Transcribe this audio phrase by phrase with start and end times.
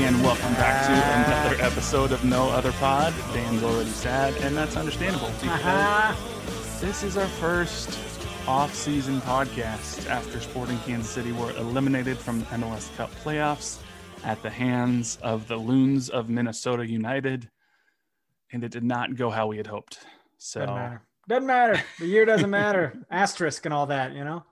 [0.00, 3.12] Everybody, and welcome back to another episode of No Other Pod.
[3.32, 6.14] Dan's already sad, and that's understandable uh-huh.
[6.14, 7.98] because this is our first
[8.46, 13.78] off-season podcast after Sporting Kansas City were eliminated from the MLS Cup playoffs
[14.24, 17.50] at the hands of the Loons of Minnesota United,
[18.52, 19.98] and it did not go how we had hoped.
[20.38, 21.02] So, Doesn't matter.
[21.28, 21.82] Doesn't matter.
[21.98, 22.98] The year doesn't matter.
[23.10, 24.44] Asterisk and all that, you know?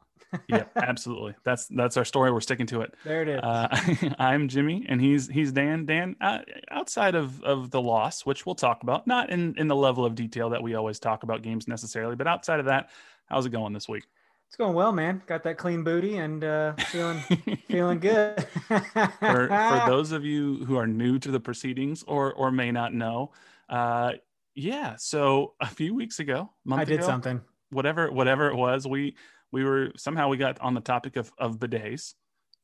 [0.49, 1.35] Yeah, absolutely.
[1.45, 2.31] That's that's our story.
[2.33, 2.95] We're sticking to it.
[3.05, 3.41] There it is.
[3.43, 5.87] Uh, I'm Jimmy, and he's he's Dan.
[5.87, 6.41] Dan, uh,
[6.71, 10.15] outside of of the loss, which we'll talk about, not in in the level of
[10.15, 12.91] detail that we always talk about games necessarily, but outside of that,
[13.27, 14.05] how's it going this week?
[14.49, 15.21] it's going well, man.
[15.27, 17.19] Got that clean booty and uh, feeling
[17.69, 18.47] feeling good.
[18.67, 18.79] For
[19.21, 19.49] for
[19.87, 23.33] those of you who are new to the proceedings or or may not know,
[23.69, 24.13] uh,
[24.55, 24.97] yeah.
[24.97, 27.43] So a few weeks ago, I did ago, something.
[27.71, 29.17] whatever whatever it was we
[29.53, 32.15] we were somehow we got on the topic of of bidets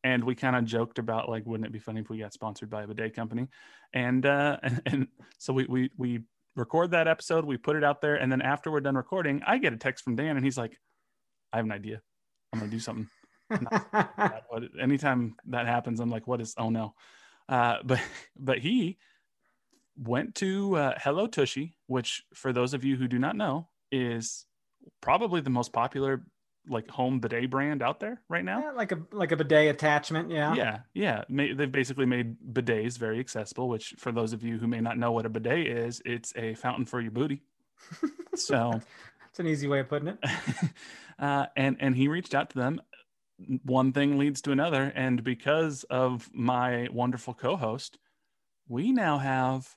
[0.05, 2.71] and we kind of joked about like wouldn't it be funny if we got sponsored
[2.71, 3.49] by a bidet company?
[3.93, 5.09] And uh and, and
[5.39, 6.21] so we we we
[6.56, 9.59] record that episode we put it out there and then after we're done recording i
[9.59, 10.78] get a text from dan and he's like
[11.53, 12.00] i have an idea.
[12.53, 13.09] I'm gonna do something.
[14.81, 16.95] Anytime that happens i'm like what is oh no.
[17.49, 18.01] Uh but
[18.37, 18.99] but he
[19.97, 24.45] went to uh, hello tushy which for those of you who do not know is
[25.01, 26.25] probably the most popular
[26.69, 30.30] like home bidet brand out there right now Yeah, like a like a bidet attachment.
[30.30, 30.54] Yeah.
[30.54, 34.80] yeah yeah they've basically made bidets very accessible which for those of you who may
[34.80, 37.42] not know what a bidet is it's a fountain for your booty
[38.34, 38.80] so
[39.30, 40.19] It's an easy way of putting it.
[41.19, 42.80] uh, and and he reached out to them
[43.64, 47.98] one thing leads to another and because of my wonderful co-host
[48.69, 49.74] we now have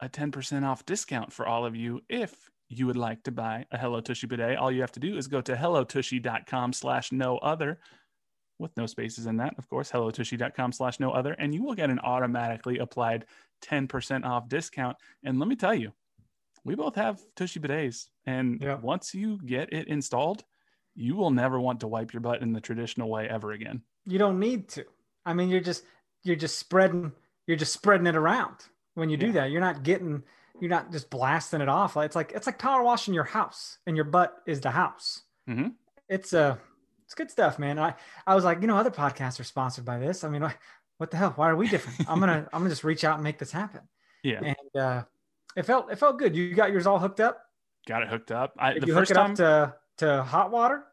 [0.00, 3.76] a 10% off discount for all of you if you would like to buy a
[3.76, 7.80] hello tushy bidet all you have to do is go to hellotushy.com slash no other
[8.58, 11.90] with no spaces in that of course hellotushy.com slash no other and you will get
[11.90, 13.26] an automatically applied
[13.62, 15.92] 10% off discount and let me tell you
[16.64, 18.76] we both have tushy bidets and Yeah.
[18.76, 20.44] once you get it installed
[20.94, 24.18] you will never want to wipe your butt in the traditional way ever again You
[24.18, 24.84] don't need to.
[25.26, 25.84] I mean, you're just
[26.24, 27.12] you're just spreading
[27.46, 28.56] you're just spreading it around
[28.94, 29.32] when you do Yeah.
[29.32, 29.50] that.
[29.50, 30.22] You're not getting
[30.60, 31.96] you're not just blasting it off.
[31.96, 35.22] It's like it's like power washing your house, and your butt is the house.
[35.48, 35.74] Mhm.
[36.08, 36.56] It's uh
[37.04, 37.78] it's good stuff, man.
[37.78, 37.94] I
[38.26, 40.22] I was like, you know, other podcasts are sponsored by this.
[40.24, 40.42] I mean,
[40.98, 41.32] what, the hell?
[41.36, 42.08] Why are we different?
[42.10, 43.80] I'm gonna I'm gonna just reach out and make this happen.
[44.22, 45.02] yeah And uh,
[45.56, 46.36] it felt it felt good.
[46.36, 47.42] You got yours all hooked up.
[47.88, 50.50] got it hooked up I, Did the you hook it time up to to hot
[50.50, 50.84] water?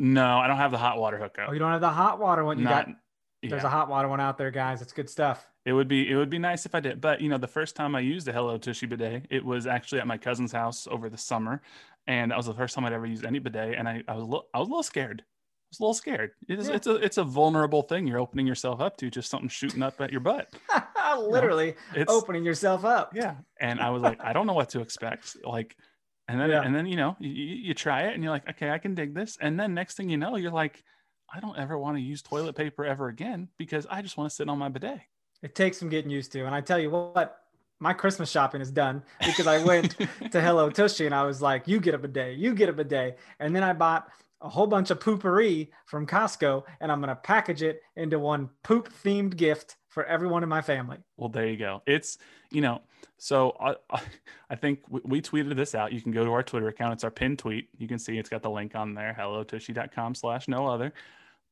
[0.00, 2.44] no i don't have the hot water hookup Oh, you don't have the hot water
[2.44, 2.58] one.
[2.58, 2.94] You Not- got
[3.42, 4.82] there's a hot water one out there, guys.
[4.82, 5.46] It's good stuff.
[5.68, 7.76] It would be it would be nice if I did, but you know, the first
[7.76, 11.10] time I used a Hello Tushy bidet, it was actually at my cousin's house over
[11.10, 11.60] the summer,
[12.06, 14.22] and that was the first time I'd ever used any bidet, and I, I was
[14.22, 15.20] a little, I was a little scared.
[15.20, 16.30] I was a little scared.
[16.48, 16.76] It is, Yeah.
[16.76, 20.00] It's a it's a vulnerable thing you're opening yourself up to, just something shooting up
[20.00, 20.48] at your butt.
[21.18, 23.12] Literally It's opening yourself up.
[23.14, 25.76] yeah, and I was like, I don't know what to expect, like.
[26.30, 26.62] And then, Yeah.
[26.62, 29.14] and then, you know, you, you try it and you're like, okay, I can dig
[29.14, 29.38] this.
[29.40, 30.84] And then next thing you know, you're like,
[31.34, 34.36] I don't ever want to use toilet paper ever again because I just want to
[34.36, 35.00] sit on my bidet.
[35.42, 36.44] It takes some getting used to.
[36.44, 37.42] And I tell you what,
[37.80, 39.96] my Christmas shopping is done because I went
[40.32, 42.74] to Hello Tushy and I was like, you get up a bidet, you get up
[42.74, 43.18] a bidet.
[43.38, 44.08] And then I bought
[44.40, 48.50] a whole bunch of poopery from Costco and I'm going to package it into one
[48.62, 50.98] poop themed gift for everyone in my family.
[51.16, 51.82] Well, there you go.
[51.86, 52.18] It's
[52.50, 52.82] you know,
[53.16, 53.74] so I
[54.50, 55.92] I think we, we tweeted this out.
[55.92, 56.94] You can go to our Twitter account.
[56.94, 57.68] It's our pinned tweet.
[57.76, 59.16] You can see it's got the link on there.
[59.18, 60.92] Hellotushy.com slash no other.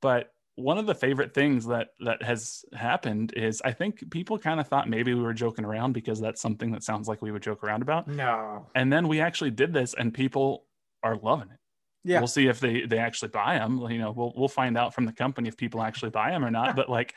[0.00, 4.58] But one of the favorite things that that has happened is I think people kind
[4.58, 7.43] of thought maybe we were joking around because that's something that sounds like we would
[7.43, 8.08] joke around about.
[8.08, 8.67] No.
[8.75, 10.64] And then we actually did this, and people
[11.03, 11.58] are loving it.
[12.05, 12.20] Yeah.
[12.20, 13.81] We'll see if they they actually buy them.
[13.91, 16.50] You know, we'll we'll find out from the company if people actually buy them or
[16.50, 16.75] not.
[16.76, 17.14] but like,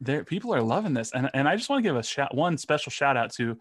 [0.00, 2.56] there people are loving this, and and I just want to give a shout one
[2.56, 3.58] special shout out to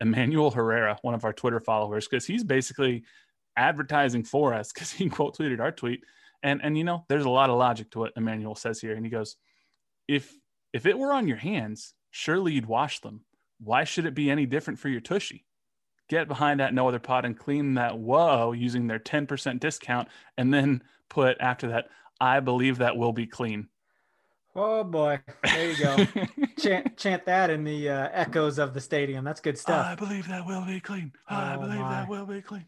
[0.00, 3.04] Emmanuel Herrera, one of our Twitter followers, because he's basically
[3.56, 6.02] advertising for us because he quote tweeted our tweet
[6.42, 8.94] and and you know, there's a lot of logic to what Emmanuel says here.
[8.94, 9.36] And he goes,
[10.08, 10.34] if
[10.72, 13.24] if it were on your hands, surely you'd wash them.
[13.58, 15.44] Why should it be any different for your tushy?
[16.08, 20.52] Get behind that no other pot and clean that whoa using their 10% discount and
[20.52, 21.88] then put after that,
[22.20, 23.68] I believe that will be clean.
[24.56, 25.96] Oh boy, there you go.
[26.58, 29.24] chant, chant that in the uh, echoes of the stadium.
[29.24, 29.86] That's good stuff.
[29.86, 31.12] I believe that will be clean.
[31.28, 31.90] I Oh, believe my.
[31.90, 32.66] that will be clean.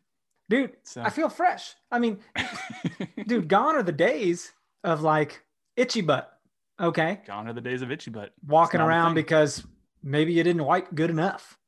[0.48, 2.18] Dude So- i feel fresh i mean
[3.26, 4.52] dude gone are the days
[4.84, 5.42] of like
[5.76, 6.32] itchy butt
[6.80, 8.32] okay Gone are the days of itchy butt.
[8.46, 9.64] walking around because
[10.02, 11.58] maybe you didn't wipe good enough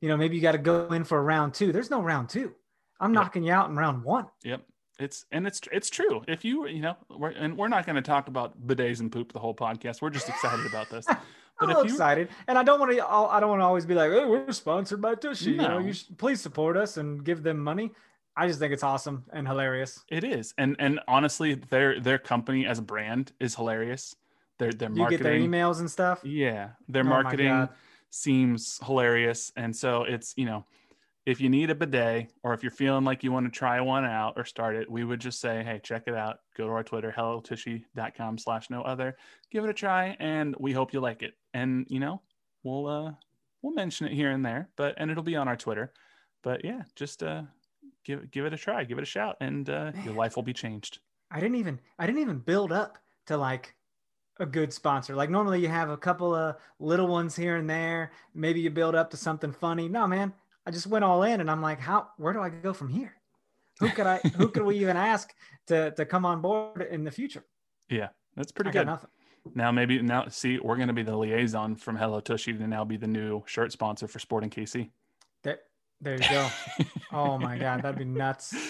[0.00, 2.28] you know maybe you got to go in for a round two there's no round
[2.28, 2.52] two
[3.00, 3.22] i'm Yep.
[3.22, 4.62] knocking you out in round one Yep.
[4.98, 6.22] It's and it's it's true.
[6.28, 9.32] If you you know, we're, and we're not going to talk about bidets and poop
[9.32, 10.00] the whole podcast.
[10.02, 11.06] We're just excited about this.
[11.08, 11.16] i'm
[11.58, 13.86] But if little you- excited and i don't want to i don't want to always
[13.86, 15.86] be like oh we're sponsored by tushy you know No.
[15.86, 17.90] you should please support us and give them money
[18.36, 22.66] i just think it's awesome and hilarious It is, and and honestly, their their company
[22.66, 24.14] as a brand is hilarious.
[24.58, 27.68] Their their marketing, you get their emails and stuff yeah, their Oh marketing
[28.10, 30.64] seems hilarious, and so it's you know,
[31.26, 34.04] if you need a bidet or if you're feeling like you want to try one
[34.04, 36.38] out or start it, we would just say, hey, check it out.
[36.56, 39.16] Go to our Twitter, hellotushy.com slash no other.
[39.50, 41.34] Give it a try, and we hope you like it.
[41.54, 42.20] And you know,
[42.62, 43.12] we'll uh
[43.62, 45.92] we'll mention it here and there, but and it'll be on our Twitter.
[46.42, 47.42] But yeah, just uh
[48.04, 50.52] give give it a try, give it a shout, and uh, your life will be
[50.52, 50.98] changed.
[51.30, 53.74] I didn't even I didn't even build up to like
[54.38, 55.14] a good sponsor.
[55.14, 58.12] Like normally you have a couple of little ones here and there.
[58.34, 59.88] Maybe you build up to something funny.
[59.88, 60.32] No, man.
[60.66, 63.14] I just went all in and I'm like, how where do I go from here?
[63.80, 65.34] Who could I who could we even ask
[65.66, 67.44] to to come on board in the future?
[67.88, 68.86] Yeah, that's pretty I good.
[68.86, 69.10] nothing.
[69.54, 72.96] Now maybe now see we're gonna be the liaison from Hello Tushy to now be
[72.96, 74.90] the new shirt sponsor for Sporting KC.
[75.42, 75.58] There,
[76.02, 76.48] there you go.
[77.12, 78.54] oh my god, that'd be nuts.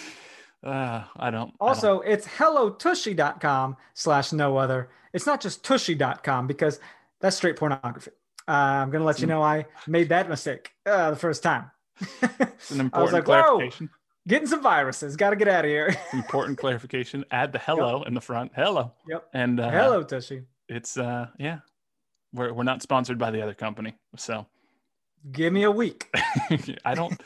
[0.65, 1.33] Uh, I don't.
[1.33, 4.91] I don't- Also, it's hellotushy.com slash no other.
[5.13, 6.79] It's not just tushy.com because
[7.21, 8.13] that's straight pornography.
[8.47, 11.69] Uh, I'm going to let you know I made that mistake uh, the first time.
[12.01, 13.91] it's an I was important like, whoa, clarification.
[14.29, 15.17] getting some viruses.
[15.17, 15.97] Got to get out of here.
[16.13, 17.25] important clarification.
[17.33, 18.53] Add the hello in the front.
[18.55, 18.93] Hello.
[19.09, 19.31] Yep.
[19.35, 20.43] And uh, Hello, Tushy.
[20.69, 21.59] It's uh, yeah,
[22.33, 24.47] we're we're not sponsored by the other company, so
[25.31, 26.09] Give me a week.
[26.85, 27.21] I don't.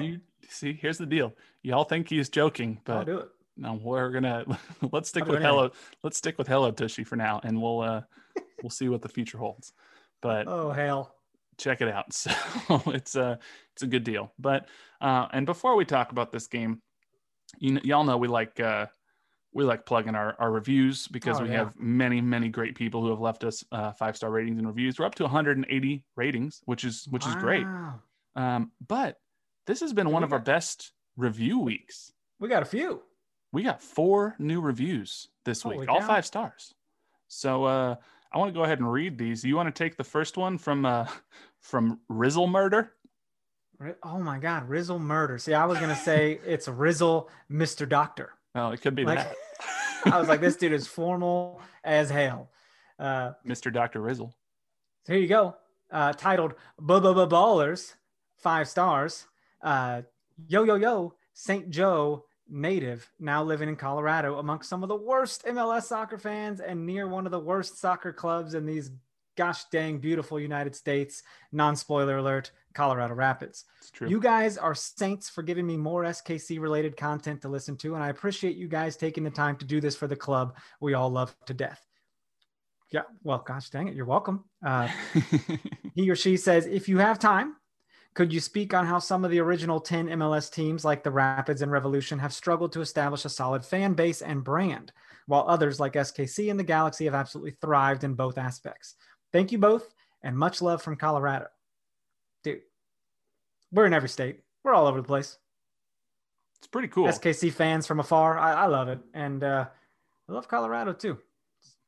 [0.00, 1.34] you see, here's the deal.
[1.62, 3.28] Y'all think he's joking, I'll but do it.
[3.56, 4.44] no, we're gonna
[4.92, 5.70] let's stick I'll with hello.
[6.02, 8.02] Let's stick with hello Tushy for now, and we'll uh,
[8.62, 9.72] we'll see what the future holds.
[10.20, 11.14] But Oh, hell.
[11.56, 12.12] check it out.
[12.12, 12.30] So
[12.86, 13.38] it's a
[13.74, 14.32] it's a good deal.
[14.38, 14.66] But
[15.00, 16.82] uh, and before we talk about this game,
[17.58, 18.86] you know, y'all know we like uh,
[19.52, 21.58] we like plugging our, our reviews because Oh, we yeah.
[21.58, 24.98] have many many great people who have left us uh, five star ratings and reviews.
[24.98, 27.66] We're up to 180 ratings, which is which is great.
[28.36, 29.16] Um, but
[29.66, 32.12] this has been one of our best review weeks.
[32.40, 33.02] We got a few.
[33.52, 36.74] We got four new reviews this Holy week, all five stars.
[37.28, 37.96] So uh,
[38.32, 39.42] I want to go ahead and read these.
[39.44, 41.06] You want to take the first one from uh,
[41.60, 42.92] from Rizzle Murder?
[44.02, 44.68] Oh, my God.
[44.68, 45.38] Rizzle murder.
[45.38, 47.88] See, I was going to say it's Rizzle Mr.
[47.88, 48.32] Doctor.
[48.54, 49.34] Oh, it could be Like, that.
[50.12, 52.50] I was like, this dude is formal as hell.
[52.98, 53.72] Uh, Mr.
[53.72, 54.00] Dr.
[54.00, 54.32] Rizzle.
[55.06, 55.56] So here you go.
[55.90, 57.94] Uh, titled "Bubba Ballers,"
[58.36, 59.26] five stars.
[59.62, 60.02] Uh,
[60.46, 61.70] yo yo yo, St.
[61.70, 66.84] Joe native, now living in Colorado, amongst some of the worst MLS soccer fans and
[66.84, 68.90] near one of the worst soccer clubs in these
[69.38, 71.22] gosh dang beautiful United States.
[71.52, 73.64] Non spoiler alert: Colorado Rapids.
[73.78, 74.08] It's true.
[74.08, 78.02] You guys are saints for giving me more SKC related content to listen to, and
[78.02, 81.08] I appreciate you guys taking the time to do this for the club we all
[81.08, 81.80] love to death.
[82.90, 84.44] Yeah, well, gosh dang it, you're welcome.
[84.64, 84.88] Uh,
[85.94, 87.54] he or she says, if you have time,
[88.14, 91.62] could you speak on how some of the original 10 MLS teams, like the Rapids
[91.62, 94.90] and Revolution, have struggled to establish a solid fan base and brand,
[95.26, 98.94] while others, like SKC and the Galaxy, have absolutely thrived in both aspects?
[99.32, 99.92] Thank you both,
[100.22, 101.46] and much love from Colorado.
[102.42, 102.60] Dude,
[103.72, 105.38] we're in every state, we're all over the place.
[106.58, 107.06] it's pretty cool.
[107.08, 109.00] SKC fans from afar, I, I love it.
[109.14, 109.66] And uh,
[110.28, 111.18] I love Colorado too.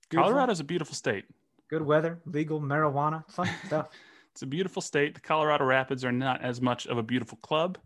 [0.09, 0.33] Beautiful.
[0.33, 1.25] Colorado's a beautiful state.
[1.69, 3.89] Good weather, legal marijuana, fun stuff.
[4.33, 5.15] It's a beautiful state.
[5.15, 7.79] The Colorado Rapids are not as much of a beautiful club,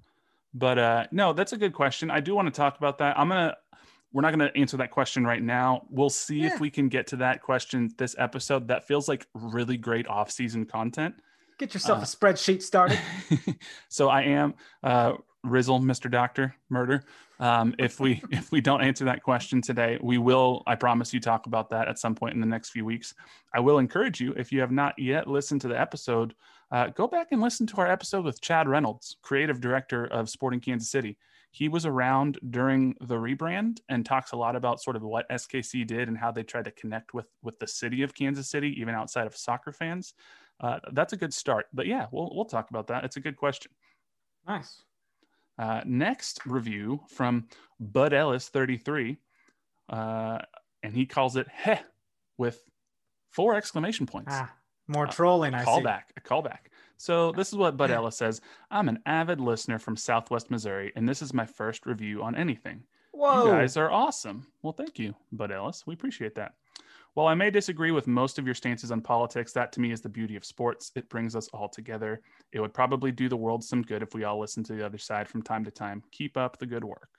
[0.54, 2.10] but uh, no, that's a good question.
[2.10, 3.18] I do want to talk about that.
[3.18, 3.56] I'm gonna.
[4.14, 5.82] We're not going to answer that question right now.
[5.90, 6.54] We'll see Yeah.
[6.54, 8.68] if we can get to that question this episode.
[8.68, 11.16] That feels like really great off-season content.
[11.58, 12.98] Get yourself Uh, a spreadsheet started.
[13.88, 14.54] so I am
[14.84, 16.08] uh, Rizzle, Mr.
[16.10, 17.02] Doctor Murder.
[17.40, 20.62] Um, if we if we don't answer that question today, we will.
[20.66, 23.14] I promise you talk about that at some point in the next few weeks.
[23.52, 26.34] I will encourage you if you have not yet listened to the episode,
[26.70, 30.60] uh, go back and listen to our episode with Chad Reynolds, creative director of Sporting
[30.60, 31.18] Kansas City.
[31.54, 35.86] He was around during the rebrand and talks a lot about sort of what SKC
[35.86, 38.92] did and how they tried to connect with with the city of Kansas City, even
[38.92, 40.14] outside of soccer fans.
[40.58, 41.66] Uh, that's a good start.
[41.72, 43.04] But yeah, we'll we'll talk about that.
[43.04, 43.70] It's a good question.
[44.48, 44.82] nice.
[45.56, 47.46] Uh, next review from
[47.78, 49.16] Bud Ellis 33,
[49.90, 50.38] uh,
[50.82, 51.78] and he calls it heh
[52.36, 52.60] with
[53.30, 54.32] four exclamation points.
[54.34, 54.52] Ah,
[54.88, 55.54] more Uh, trolling.
[55.54, 55.70] I see.
[55.70, 56.66] callback, a callback.
[56.96, 58.40] So this is what Bud Ellis says.
[58.70, 62.82] I'm an avid listener from Southwest Missouri, and this is my first review on anything.
[63.12, 63.46] Whoa.
[63.46, 64.46] You guys are awesome.
[64.62, 65.86] Well, thank you, Bud Ellis.
[65.86, 66.54] We appreciate that.
[67.14, 70.00] While I may disagree with most of your stances on politics, that to me is
[70.00, 70.90] the beauty of sports.
[70.96, 72.22] It brings us all together.
[72.50, 74.98] It would probably do the world some good if we all listened to the other
[74.98, 76.02] side from time to time.
[76.10, 77.10] Keep up the good work.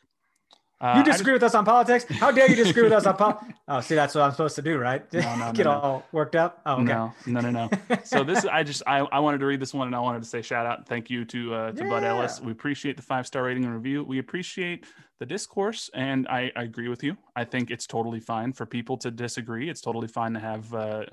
[0.86, 2.06] Uh, you disagree with us on politics?
[2.10, 3.54] How dare you disagree with us on politics?
[3.68, 5.12] Oh, see, that's what I'm supposed to do, right?
[5.12, 5.72] No, no, Get no.
[5.72, 6.62] all worked up.
[6.68, 6.84] Oh, okay.
[6.84, 7.70] No, no, no, no.
[8.04, 10.30] so this I just I, I wanted to read this one and I wanted to
[10.30, 12.40] say shout out thank you to uh, to Bud Ellis.
[12.40, 14.04] We appreciate the five star rating and review.
[14.04, 14.86] We appreciate
[15.20, 17.18] the discourse and I, I agree with you.
[17.36, 19.68] I think it's totally fine for people to disagree.
[19.68, 21.06] It's totally fine to have uh,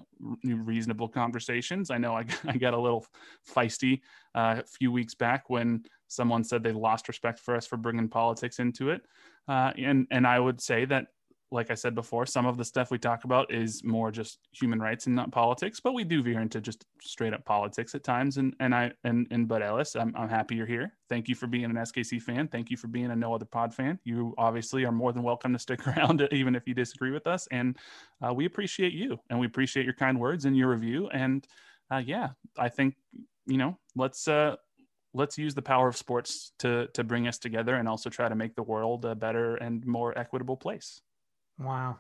[0.45, 1.91] reasonable conversations.
[1.91, 3.07] I know I, I got a little
[3.49, 4.01] feisty
[4.35, 8.09] uh, a few weeks back when someone said they lost respect for us for bringing
[8.09, 9.03] politics into it.
[9.49, 11.07] Uh, and and I would say that
[11.53, 14.81] like I said before, some of the stuff we talk about is more just human
[14.81, 18.39] rights and not politics, but we do veer into just straight up politics at times.
[18.39, 20.95] And and I and and Bud Ellis, I'm I'm happy you're here.
[21.09, 22.49] Thank you for being an SKC fan.
[22.49, 23.99] Thank you for being a No Other Pod fan.
[24.05, 27.47] You obviously are more than welcome to stick around, even if you disagree with us.
[27.51, 27.77] And
[28.27, 31.09] uh, we appreciate you, and we appreciate your kind words and your review.
[31.11, 31.47] And
[31.91, 32.97] uh, yeah, I think
[33.47, 34.57] you know, let's uh,
[35.15, 38.35] let's use the power of sports to to bring us together, and also try to
[38.35, 41.01] make the world a better and more equitable place.
[41.59, 41.99] Wow.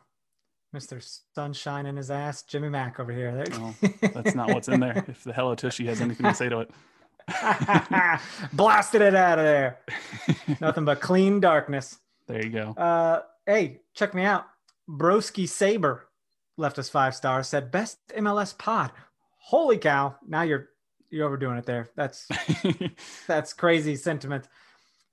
[0.75, 1.07] Mr.
[1.35, 3.35] Sunshine in his ass, Jimmy Mack over here.
[3.45, 3.75] There- No,
[4.15, 5.05] That's not what's in there.
[5.09, 6.71] If the Hello Tushy has anything to say to it.
[8.53, 9.79] Blasted it out of there.
[10.61, 11.99] Nothing but clean darkness.
[12.27, 12.71] There you go.
[12.73, 14.47] Uh, hey, check me out.
[14.89, 16.09] Broski Saber
[16.57, 17.49] left us five stars.
[17.49, 18.93] Said best MLS pod.
[19.39, 20.17] Holy cow!
[20.27, 20.69] Now you're
[21.13, 21.91] you're overdoing it there.
[21.95, 22.27] That's
[23.27, 24.49] that's crazy sentiment.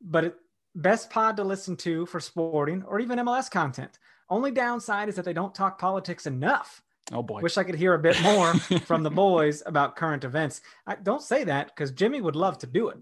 [0.02, 0.36] But it,
[0.74, 4.00] best pod to listen to for sporting or even MLS content.
[4.30, 6.82] Only downside is that they don't talk politics enough.
[7.12, 7.42] oh boy.
[7.42, 8.54] Wish I could hear a bit more
[8.86, 10.62] from the boys about current events.
[10.88, 12.98] I don't say that because Jimmy would love to do it.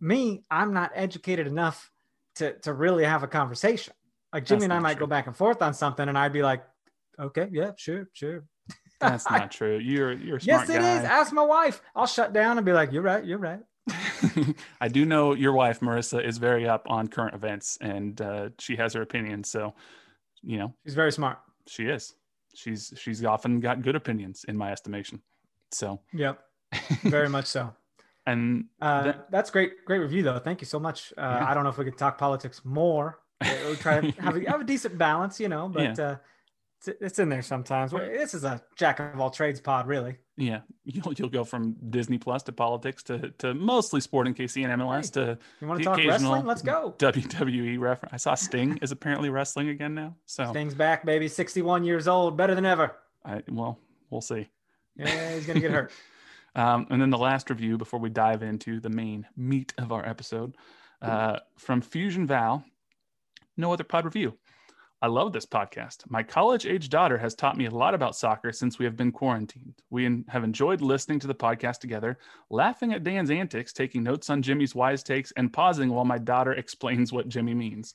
[0.00, 1.90] Me, I'm not educated enough
[2.36, 3.92] to to really have a conversation.
[4.32, 5.06] Like Jimmy That's and I might true.
[5.06, 6.62] go back and forth on something, and I'd be like,
[7.18, 8.44] "Okay, yeah, sure, sure."
[9.00, 9.78] That's not true.
[9.78, 11.02] You're you're a Yes, smart it is.
[11.02, 11.04] guy.
[11.04, 11.80] Ask my wife.
[11.96, 13.24] I'll shut down and be like, "You're right.
[13.24, 13.60] You're right."
[14.80, 18.76] I do know your wife Marissa is very up on current events, and uh, she
[18.76, 19.42] has her opinion.
[19.44, 19.74] So,
[20.42, 21.38] you know, She's very smart.
[21.66, 22.14] she is.
[22.54, 25.20] She's she's often got good opinions in my estimation.
[25.72, 26.40] So, Yep,
[27.04, 27.72] very much so.
[28.26, 30.38] and Uh, That- that's great, great review though.
[30.38, 31.12] Thank you so much.
[31.16, 31.48] Uh, Yeah.
[31.50, 33.20] I don't know if we could talk politics more.
[33.42, 36.16] We'll try to have a, have a decent balance, you know, but uh,
[36.88, 37.92] it's, in there sometimes.
[37.92, 40.18] This is a jack of all trades pod, really.
[40.36, 44.80] yeah, you'll you'll go from Disney Plus to politics to to mostly sporting KC and
[44.80, 46.46] MLS to You want to talk wrestling?
[46.46, 46.94] Let's go.
[46.98, 48.12] WWE reference.
[48.12, 50.16] I saw Sting is apparently wrestling again now.
[50.26, 51.28] So, Sting's back, baby.
[51.28, 52.96] 61 years old, better than ever.
[53.24, 53.78] I well,
[54.10, 54.48] we'll see.
[54.96, 55.92] Yeah, he's gonna get hurt.
[56.56, 60.04] Um, and then the last review before we dive into the main meat of our
[60.04, 60.56] episode
[61.00, 62.64] uh, from Fusion Val.
[63.56, 64.36] No other pod review.
[65.02, 66.02] I love this podcast.
[66.10, 69.12] My college age daughter has taught me a lot about soccer since we have been
[69.12, 69.80] quarantined.
[69.88, 72.18] We have enjoyed listening to the podcast together,
[72.50, 76.52] laughing at Dan's antics, taking notes on Jimmy's wise takes, and pausing while my daughter
[76.52, 77.94] explains what Jimmy means.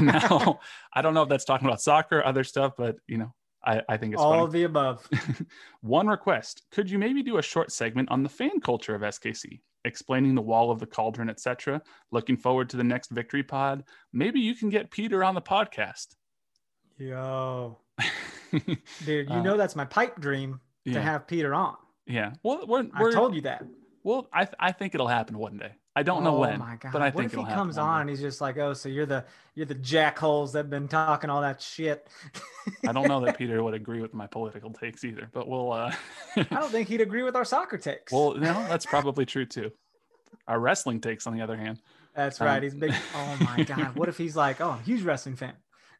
[0.00, 0.60] now,
[0.94, 3.82] I don't know if that's talking about soccer or other stuff, but you know, I,
[3.86, 4.44] I think it's All funny.
[4.44, 5.06] of the above.
[5.82, 9.60] One request: Could you maybe do a short segment on the fan culture of SKC,
[9.84, 11.82] explaining the wall of the cauldron, etc.?
[12.12, 13.84] Looking forward to the next victory pod.
[14.14, 16.14] Maybe you can get Peter on the podcast.
[16.98, 17.78] Yo,
[19.04, 20.60] dude, you Uh, know that's my pipe dream
[20.92, 21.76] to yeah, have Peter on.
[22.06, 22.32] yeah.
[22.42, 23.64] Well, we're, I we're told you that.
[24.02, 24.28] well.
[24.32, 25.72] I I think it'll happen one day.
[25.94, 26.92] I don't know oh when, my god!
[26.92, 29.06] but I what think if he comes on and he's just like, "Oh, so you're
[29.06, 29.24] the
[29.54, 32.08] you're the jackholes that've been talking all that shit."
[32.86, 35.72] I don't know that Peter would agree with my political takes either, but we'll.
[35.72, 35.92] Uh,
[36.36, 38.12] I don't think he'd agree with our soccer takes.
[38.12, 39.72] well, no, that's probably true too.
[40.48, 41.80] Our wrestling takes, on the other hand,
[42.14, 42.62] that's um, right.
[42.62, 42.92] He's big.
[43.14, 43.96] Oh my god!
[43.96, 45.54] What if he's like, "Oh, huge wrestling fan."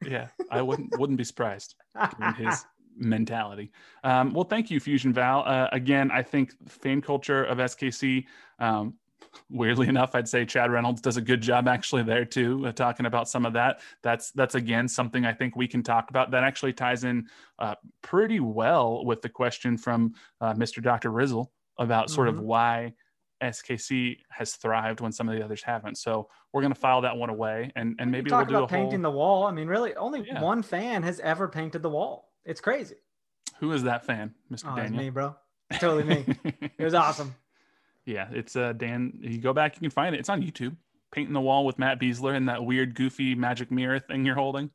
[0.05, 1.75] Yeah, I wouldn't wouldn't be surprised
[2.19, 2.65] given his
[2.97, 3.71] mentality.
[4.05, 5.43] Um, well, thank you, Fusion Val.
[5.47, 8.25] Uh, again, I think fan culture of SKC.
[8.59, 8.95] Um,
[9.51, 13.07] weirdly enough, I'd say Chad Reynolds does a good job actually there too, uh, talking
[13.07, 13.81] about some of that.
[14.03, 16.31] That's that's again something I think we can talk about.
[16.31, 17.27] That actually ties in
[17.59, 20.83] uh, pretty well with the question from uh, Mr.
[20.83, 21.11] Dr.
[21.11, 22.43] Rizzle about sort of Mhm.
[22.43, 22.95] why
[23.43, 25.99] SKC has thrived when some of the others haven't.
[25.99, 28.71] So we're going to file that one away, and and maybe we'll do a about
[28.71, 29.13] painting whole.
[29.13, 29.45] the wall.
[29.45, 30.43] I mean, really, only Yeah.
[30.43, 32.33] one fan has ever painted the wall.
[32.45, 32.97] It's crazy.
[33.61, 34.65] Who is that fan, Mr.
[34.71, 35.03] Oh, it's Daniel?
[35.03, 35.37] me, bro.
[35.79, 36.25] Totally me.
[36.79, 37.35] It was awesome.
[38.07, 39.19] yeah, it's uh Dan.
[39.21, 40.19] You go back, you can find it.
[40.19, 40.77] It's on YouTube.
[41.13, 44.71] Painting the wall with Matt Besler and that weird, goofy magic mirror thing you're holding.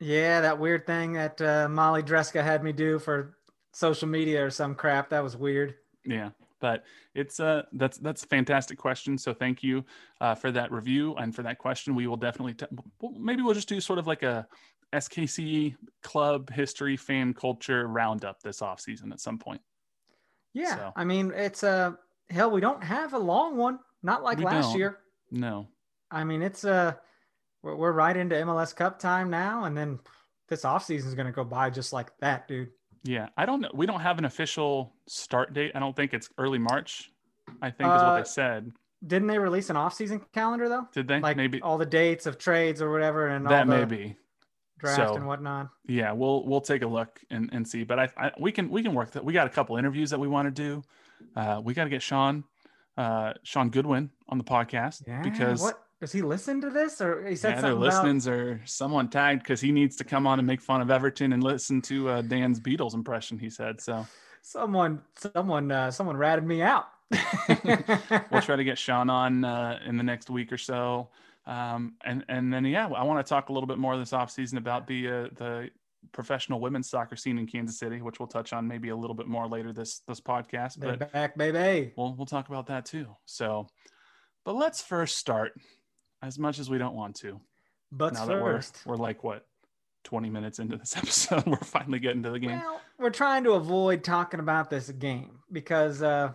[0.00, 3.36] Yeah, that weird thing that uh, Molly Dreska had me do for
[3.72, 5.10] social media or some crap.
[5.10, 5.74] That was weird.
[6.04, 6.30] Yeah,
[6.62, 9.18] but it's uh that's that's a fantastic question.
[9.18, 9.84] So thank you
[10.22, 11.94] uh, for that review and for that question.
[11.94, 12.66] We will definitely t-
[13.18, 14.46] maybe we'll just do sort of like a
[14.94, 19.60] SKC club history fan culture roundup this off season at some point.
[20.54, 21.92] Yeah, So- I mean, it's uh,
[22.30, 24.78] hell, we don't have a long one, not like We last don't.
[24.78, 24.98] year.
[25.30, 25.66] No,
[26.10, 26.92] I mean, it's uh,
[27.62, 29.98] we're, we're right into MLS Cup time now, and then
[30.48, 32.68] this offseason is going to go by just like that, dude.
[33.04, 33.70] Yeah, I don't know.
[33.74, 35.72] We don't have an official start date.
[35.74, 37.10] I don't think it's early March.
[37.60, 38.72] I think is what Uh, they said.
[39.06, 40.86] Didn't they release an off-season calendar though?
[40.92, 41.18] Did they?
[41.20, 44.16] Like maybe all the dates of trades or whatever, and that all the may be.
[44.78, 45.68] draft So- and whatnot.
[45.86, 48.82] yeah we'll we'll take a look and, and see but I, I we can we
[48.82, 50.82] can work that we got a couple interviews that we want to do
[51.36, 52.42] uh we got to get sean
[52.96, 57.24] uh sean goodwin on the podcast Yeah, because what does he listen to this or
[57.26, 57.86] he said yeah, something about?
[57.86, 61.32] listenings are someone tagged because he needs to come on and make fun of everton
[61.32, 64.04] and listen to uh, dan's beatles impression he said so
[64.44, 66.86] Someone, someone, uh, someone ratted me out.
[68.32, 71.08] we'll try to get sean on uh, in the next week or so
[71.46, 74.56] um and and then yeah i want to talk a little bit more this offseason
[74.58, 75.68] about the uh, the
[76.12, 79.26] professional women's soccer scene in kansas city which we'll touch on maybe a little bit
[79.26, 81.92] more later this this podcast They're but back, baby.
[81.96, 83.06] we'll we'll talk about that too.
[83.24, 83.66] So,
[84.44, 85.52] but let's first start,
[86.22, 87.40] as much as we don't want to.
[87.90, 89.46] But now that we're we're like what,
[90.04, 92.60] twenty minutes into this episode, we're finally getting to the game.
[92.60, 96.32] well, we're trying to avoid talking about this game because uh,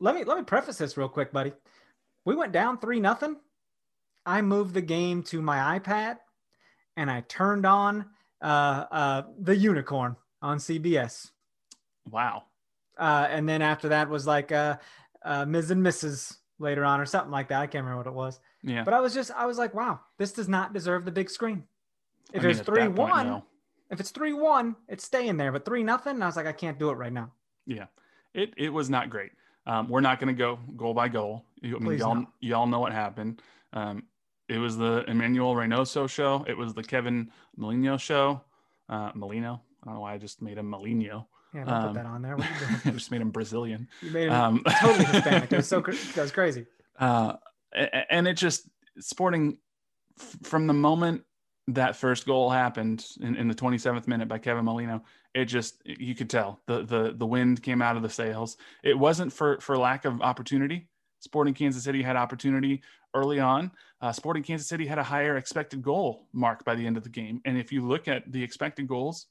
[0.00, 1.52] let me let me preface this real quick, buddy.
[2.24, 3.36] We went down three nothing.
[4.26, 6.18] I moved the game to my iPad,
[6.96, 8.06] and I turned on
[8.42, 11.30] uh, uh, the Unicorn on CBS.
[12.10, 12.44] Wow.
[12.98, 14.76] uh, and then after that was like uh,
[15.24, 15.70] uh, Ms.
[15.70, 16.36] and Mrs.
[16.58, 17.60] later on or something like that.
[17.60, 18.84] I can't remember what it was, Yeah.
[18.84, 21.64] but I was just I was like, wow, this does not deserve the big screen.
[22.32, 23.44] If I mean, it's three point, one, no.
[23.90, 25.52] if it's three one, it's staying there.
[25.52, 27.32] But three nothing, I was like, I can't do it right now.
[27.66, 27.86] Yeah.
[28.32, 29.32] It it was not great.
[29.66, 31.44] Um, we're not going to go goal by goal.
[31.62, 32.26] I mean, Please y'all no.
[32.40, 33.40] y'all know what happened.
[33.72, 34.04] Um,
[34.48, 36.44] it was the Emmanuel Reynoso show.
[36.46, 38.42] It was the Kevin Molino show.
[38.88, 39.62] Uh, Molino.
[39.82, 41.28] I don't know why I just made him Molino.
[41.54, 42.36] Yeah, don't Um, put that on there.
[42.36, 43.88] What are you just made him Brazilian.
[44.02, 45.52] You made him Um, totally Hispanic.
[45.52, 45.80] It was so
[46.14, 46.66] that was crazy.
[46.98, 47.34] uh,
[48.10, 49.58] and it just sporting
[50.42, 51.22] from the moment
[51.68, 55.02] that first goal happened in, in the 27th minute by Kevin Molino,
[55.34, 58.56] it just you could tell the the the wind came out of the sails.
[58.82, 60.88] It wasn't for for lack of opportunity.
[61.20, 62.82] Sporting Kansas City had opportunity
[63.14, 63.70] early on.
[64.02, 67.08] Uh, Sporting Kansas City had a higher expected goal mark by the end of the
[67.08, 69.26] game, and if you look at the expected goals,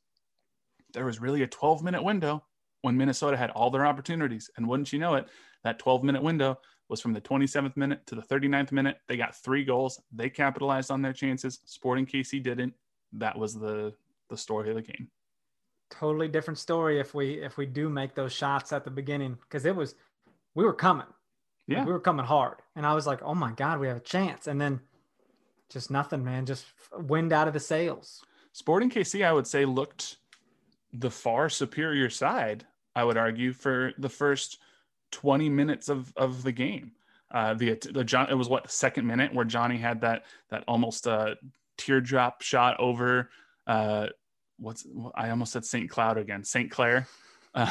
[0.93, 2.43] there was really a 12 minute window
[2.81, 5.27] when Minnesota had all their opportunities, and wouldn't you know it,
[5.63, 8.97] that 12 minute window was from the 27th minute to the 39th minute.
[9.07, 10.01] They got three goals.
[10.11, 11.59] They capitalized on their chances.
[11.65, 12.73] Sporting KC didn't.
[13.13, 13.93] That was the
[14.29, 15.09] the story of the game.
[15.89, 19.65] Totally different story if we if we do make those shots at the beginning because
[19.65, 19.95] it was
[20.55, 21.05] we were coming.
[21.67, 21.85] Like, Yeah.
[21.85, 24.47] we were coming hard, and I was like, oh my god, we have a chance,
[24.47, 24.81] and then
[25.69, 26.45] just nothing, man.
[26.45, 26.65] Just
[26.97, 28.23] wind out of the sails.
[28.51, 30.17] Sporting KC, I would say, looked
[30.93, 32.65] the far superior side.
[32.95, 34.59] I would argue for the first
[35.11, 36.91] 20 minutes of of the game.
[37.31, 41.07] Uh, the the John it was what second minute where Johnny had that that almost
[41.07, 41.35] uh,
[41.77, 43.29] teardrop shot over
[43.65, 44.07] uh,
[44.59, 45.89] what's I almost said St.
[45.89, 46.69] Cloud again St.
[46.71, 47.07] Clair.
[47.55, 47.69] Uh,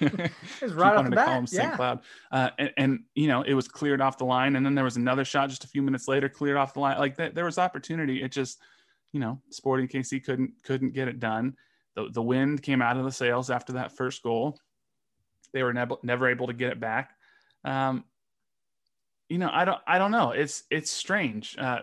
[0.00, 1.48] It was right off the to call him bat.
[1.48, 1.62] St.
[1.62, 1.76] Yeah.
[1.76, 2.00] Cloud.
[2.32, 4.56] Uh, and, and, you know, it was cleared off the line.
[4.56, 6.98] And then there was another shot just a few minutes later, cleared off the line.
[6.98, 8.24] Like th- there was opportunity.
[8.24, 8.58] It just,
[9.12, 11.56] you know, Sporting KC couldn't couldn't get it done.
[12.04, 14.58] The, the wind came out of the sails after that first goal.
[15.52, 17.10] They were never never able to get it back.
[17.64, 18.04] Um,
[19.28, 20.30] you know, I don't I don't know.
[20.30, 21.56] It's it's strange.
[21.58, 21.80] Uh,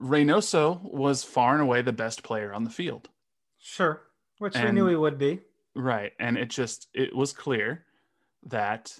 [0.00, 3.08] Reynoso was far and away the best player on the field.
[3.58, 4.02] Sure,
[4.38, 5.40] which we knew he would be.
[5.74, 6.12] Right.
[6.18, 7.84] And it just it was clear
[8.46, 8.98] that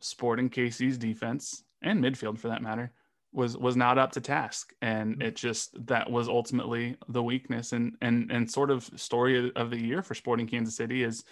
[0.00, 2.92] Sporting KC's defense and midfield for that matter
[3.36, 4.72] was was not up to task.
[4.80, 9.70] And it just that was ultimately the weakness and and and sort of story of
[9.70, 11.22] the year for Sporting Kansas City is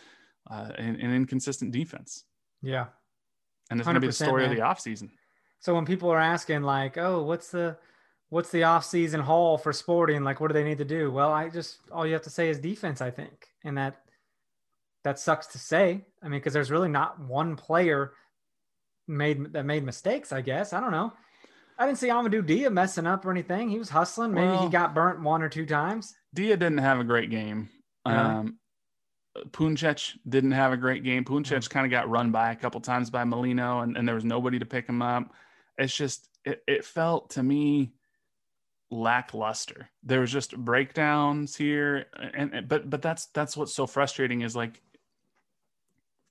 [0.51, 2.25] uh, an, an inconsistent defense.
[2.63, 2.87] Yeah.
[3.71, 4.59] And it's going to be the 100%, story of man.
[4.59, 5.09] the offseason.
[5.59, 7.79] So when people are asking like, "Oh, what's the
[8.29, 10.23] what's the off-season haul for Sporting?
[10.23, 12.51] Like, what do they need to do?" Well, I just all you have to say
[12.51, 13.97] is defense, I think, and that
[15.05, 16.05] that sucks to say.
[16.23, 18.13] I mean, because there's really not one player
[19.09, 20.33] made that made mistakes.
[20.33, 21.15] I guess I don't know.
[21.79, 23.69] I didn't see Amadou Dia messing up or anything.
[23.69, 24.33] He was hustling.
[24.33, 26.15] Maybe he got burnt one or two times.
[26.33, 27.69] Dia didn't have a great game.
[28.07, 28.39] Yeah.
[28.39, 28.59] Um,
[29.51, 31.25] Puncec didn't have a great game.
[31.25, 34.25] Puncec kind of got run by a couple times by Molino, and, and there was
[34.25, 35.33] nobody to pick him up.
[35.77, 37.95] It's just it, it felt to me
[38.91, 39.91] lackluster.
[40.05, 44.55] There was just breakdowns here, and, and but but that's that's what's so frustrating is
[44.55, 44.81] like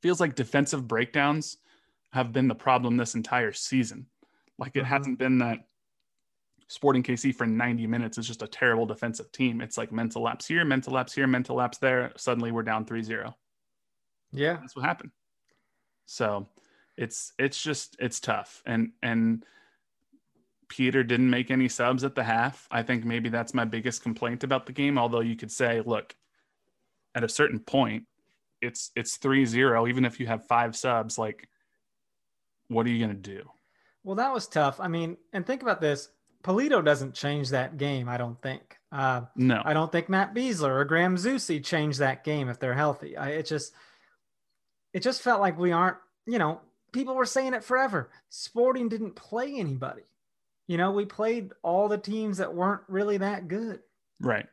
[0.01, 1.57] feels like defensive breakdowns
[2.11, 4.05] have been the problem this entire season.
[4.57, 4.87] Like it Mhm.
[4.87, 5.67] hasn't been that
[6.67, 9.61] Sporting KC for 90 minutes is just a terrible defensive team.
[9.61, 12.13] It's like mental lapse here, mental lapse here, mental lapse there.
[12.17, 13.35] Suddenly we're down 3-0.
[14.31, 15.11] Yeah, That's what happened.
[16.05, 16.47] So
[16.97, 18.63] it's it's just it's tough.
[18.65, 19.45] And and
[20.69, 22.67] Peter didn't make any subs at the half.
[22.71, 24.97] I think maybe that's my biggest complaint about the game.
[24.97, 26.15] Although you could say, look,
[27.13, 28.07] at a certain point,
[28.61, 31.47] it's it's 3-0, even if you have five subs, like
[32.69, 33.51] what are you gonna do?
[34.03, 34.79] Well, that was tough.
[34.79, 36.09] I mean, and think about this.
[36.43, 38.77] Polito doesn't change that game, I don't think.
[38.91, 39.61] Uh, No.
[39.63, 43.15] I don't think Matt Besler or Graham Zusi change that game if they're healthy.
[43.15, 43.73] I, it just,
[44.93, 45.97] it just felt like we aren't.
[46.25, 46.59] You know,
[46.91, 48.09] people were saying it forever.
[48.29, 50.03] Sporting didn't play anybody.
[50.67, 53.79] You know, we played all the teams that weren't really that good,
[54.21, 54.47] Right.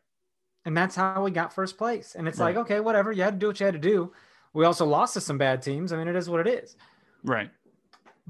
[0.64, 2.14] and that's how we got first place.
[2.16, 2.56] And it's Right.
[2.56, 3.12] like, okay, whatever.
[3.12, 4.12] You had to do what you had to do.
[4.52, 5.92] We also lost to some bad teams.
[5.92, 6.76] I mean, it is what it is.
[7.22, 7.50] Right.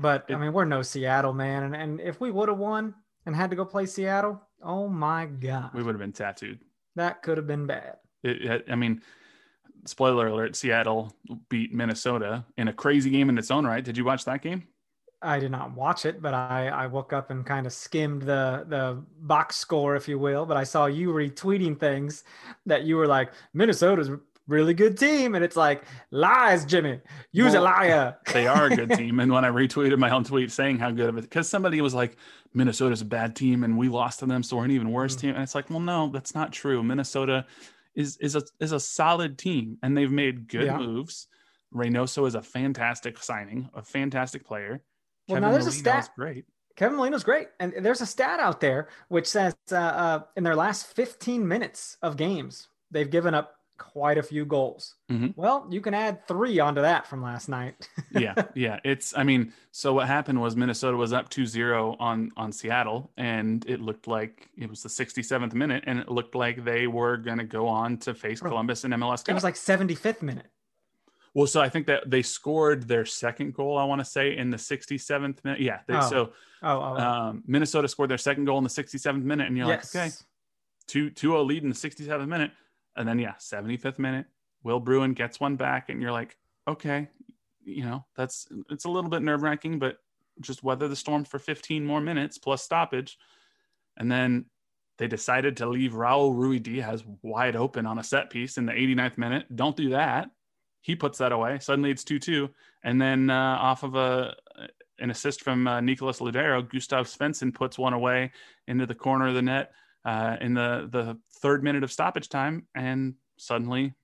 [0.00, 1.62] But I mean, we're no Seattle, man.
[1.64, 2.94] And, and if we would have won
[3.26, 6.58] and had to go play Seattle, oh my God, We would have been tattooed.
[6.96, 7.98] that could have been bad.
[8.22, 9.02] It, I mean,
[9.84, 11.14] spoiler alert: Seattle
[11.48, 13.84] beat Minnesota in a crazy game in its own right.
[13.84, 14.64] Did you watch that game?
[15.22, 18.64] I did not watch it, but I, I woke up and kind of skimmed the
[18.68, 20.46] the box score, if you will.
[20.46, 22.24] But I saw you retweeting things
[22.64, 24.10] that you were like, Minnesota's
[24.50, 26.90] really good team, and it's like lies, Jimmy.
[26.92, 27.00] A
[27.34, 28.16] Well, liar.
[28.32, 29.20] They are a good team.
[29.20, 31.94] And when I retweeted my own tweet saying how good of it, because somebody was
[31.94, 32.16] like,
[32.52, 35.20] Minnesota's a bad team and we lost to them, so we're an even worse Mm.
[35.20, 35.34] team.
[35.34, 36.82] And it's like, well, no, that's not true.
[36.82, 37.46] Minnesota
[37.94, 40.78] is is a is a solid team, and they've made good Yeah.
[40.78, 41.28] moves.
[41.74, 44.82] Reynoso is a fantastic signing, a fantastic player.
[45.28, 46.44] Well, now there's a stat- great.
[46.76, 50.56] Kevin Molino's great, and there's a stat out there which says uh, uh, in their
[50.56, 54.94] last 15 minutes of games, they've given up quite a few goals.
[55.10, 55.32] Mhm.
[55.36, 57.88] Well, you can add three onto that from last night.
[58.12, 62.50] yeah yeah it's i mean so what happened was minnesota was up 2-0 on on
[62.52, 66.88] seattle and it looked like it was the 67th minute and it looked like they
[66.88, 70.46] were going to go on to face columbus in mls it was like 75th minute.
[71.34, 74.50] well so i think that they scored their second goal i want to say in
[74.50, 76.10] the 67th minute yeah they, Oh.
[76.10, 77.00] so Oh, oh, oh.
[77.00, 79.94] um, minnesota scored their second goal in the 67th minute and you're yes.
[79.94, 80.14] like okay
[80.88, 82.50] 2 2-0 lead in the 67th minute
[83.00, 84.26] and then yeah 75th minute
[84.62, 86.36] will bruin gets one back and you're like
[86.68, 87.08] okay
[87.64, 89.96] you know that's it's a little bit nerve-wracking but
[90.40, 93.18] just weather the storm for 15 more minutes plus stoppage
[93.96, 94.46] and then
[95.00, 99.16] they decided to leave Raul Ruidíaz wide open on a set piece in the 89th
[99.16, 99.46] minute.
[99.56, 100.30] Don't do that.
[100.82, 101.58] He puts that away.
[101.58, 102.50] Suddenly it's 2-2.
[102.84, 104.34] And then uh, off of a
[104.98, 108.32] an assist from uh, Nicolas Gustav Svensson puts one away
[108.66, 109.72] into the corner of the net
[110.04, 113.94] uh, in the the third minute of stoppage time, and suddenly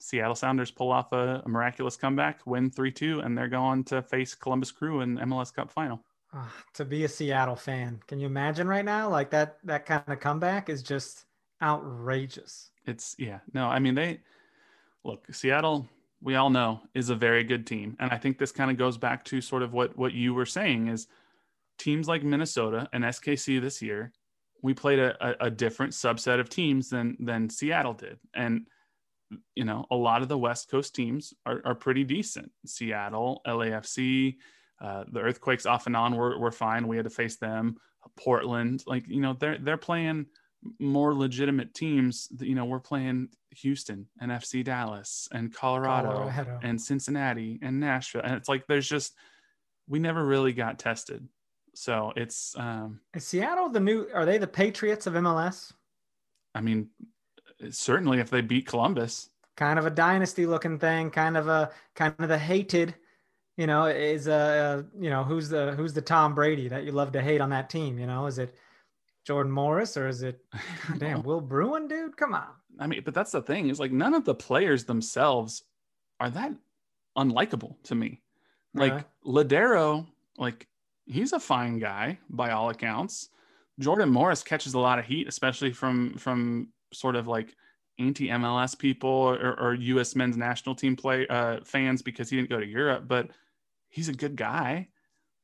[0.00, 4.02] Seattle Sounders pull off a, a miraculous comeback, win three two, and they're going to
[4.02, 6.04] face Columbus Crew in MLS Cup final.
[6.32, 9.08] Ah, to be a Seattle fan, can you imagine right now?
[9.08, 11.24] Like that that kind of comeback is just
[11.62, 12.70] outrageous.
[12.84, 14.20] It's yeah, no, I mean they
[15.04, 15.88] look Seattle.
[16.22, 18.98] We all know is a very good team, and I think this kind of goes
[18.98, 21.06] back to sort of what what you were saying is
[21.78, 24.12] teams like Minnesota and SKC this year.
[24.62, 28.66] We played a, a, a different subset of teams than than Seattle did, and
[29.54, 32.50] you know a lot of the West Coast teams are, are pretty decent.
[32.64, 34.36] Seattle, LAFC,
[34.80, 36.88] uh, the Earthquakes off and on were, were fine.
[36.88, 37.76] We had to face them.
[38.16, 40.26] Portland, like you know, they're they're playing
[40.78, 42.28] more legitimate teams.
[42.38, 46.60] You know, we're playing Houston and FC Dallas and Colorado, Colorado.
[46.62, 49.14] and Cincinnati and Nashville, and it's like there's just
[49.88, 51.26] we never really got tested.
[51.76, 54.06] So it's um, Is Seattle the new?
[54.14, 55.72] Are they the Patriots of MLS?
[56.54, 56.88] I mean,
[57.70, 61.10] certainly if they beat Columbus, Kind of a dynasty looking thing.
[61.10, 62.94] Kind of a kind of the hated.
[63.56, 67.12] You know, is a you know who's the who's the Tom Brady that you love
[67.12, 67.98] to hate on that team?
[67.98, 68.54] You know, is it
[69.26, 70.44] Jordan Morris or is it
[70.98, 72.18] damn Will Bruin, dude?
[72.18, 72.48] Come on.
[72.78, 75.62] I mean, but that's the thing is like none of the players themselves
[76.20, 76.52] are that
[77.16, 78.20] unlikable to me.
[78.74, 80.66] Like Lodeiro, like
[81.06, 83.30] he's a fine guy by all accounts.
[83.78, 87.54] Jordan Morris catches a lot of heat, especially from from sort of like
[87.98, 90.14] anti MLS people or, or, U.S.
[90.14, 93.04] men's national team play uh, fans because he didn't go to Europe.
[93.06, 93.30] But
[93.88, 94.88] he's a good guy.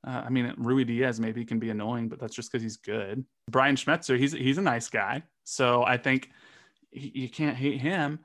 [0.07, 3.25] Uh, I mean, Ruidíaz maybe can be annoying, but that's just because he's good.
[3.51, 6.31] Brian Schmetzer, he's he's a nice guy, so I think
[6.91, 8.19] he, you can't hate him.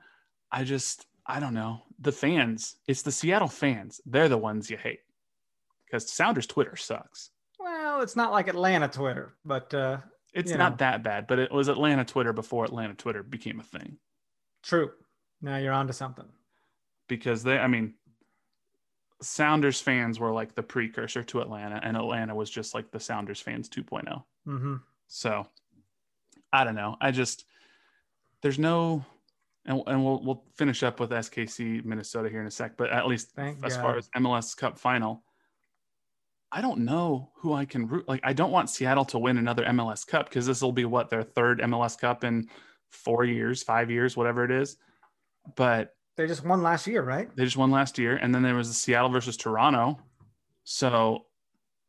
[0.50, 2.76] I just I don't know the fans.
[2.86, 4.00] It's the Seattle fans.
[4.06, 5.00] They're the ones you hate
[5.88, 7.30] because Sounders Twitter sucks.
[7.58, 9.98] Well, it's not like Atlanta Twitter, but uh,
[10.32, 10.76] it's not know.
[10.78, 11.26] that bad.
[11.26, 13.98] But it was Atlanta Twitter before Atlanta Twitter became a thing
[14.62, 14.90] true.
[15.40, 16.26] Now you're onto something.
[17.08, 17.58] because they.
[17.58, 17.94] I mean,
[19.22, 23.40] Sounders fans were like the precursor to Atlanta, and Atlanta was just like the Sounders
[23.40, 24.22] fans 2.0.
[24.46, 24.76] Mm-hmm.
[25.08, 25.46] So
[26.52, 26.96] I don't know.
[27.00, 27.44] I just
[28.42, 29.04] there's no
[29.64, 33.06] and, and we'll we'll finish up with SKC Minnesota here in a sec, but at
[33.06, 33.82] least Thank as God.
[33.82, 35.22] far as MLS Cup final,
[36.50, 38.08] I don't know who I can root.
[38.08, 41.10] Like I don't want Seattle to win another MLS Cup because this will be what
[41.10, 42.48] their third MLS Cup in
[42.90, 44.76] four years, five years, whatever it is.
[45.56, 47.34] But They just won last year, right?
[47.36, 49.98] they just won last year, and then there was the Seattle versus Toronto.
[50.64, 51.26] So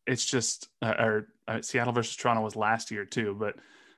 [0.06, 3.56] it's just, uh, or uh, Seattle versus Toronto was last year too, but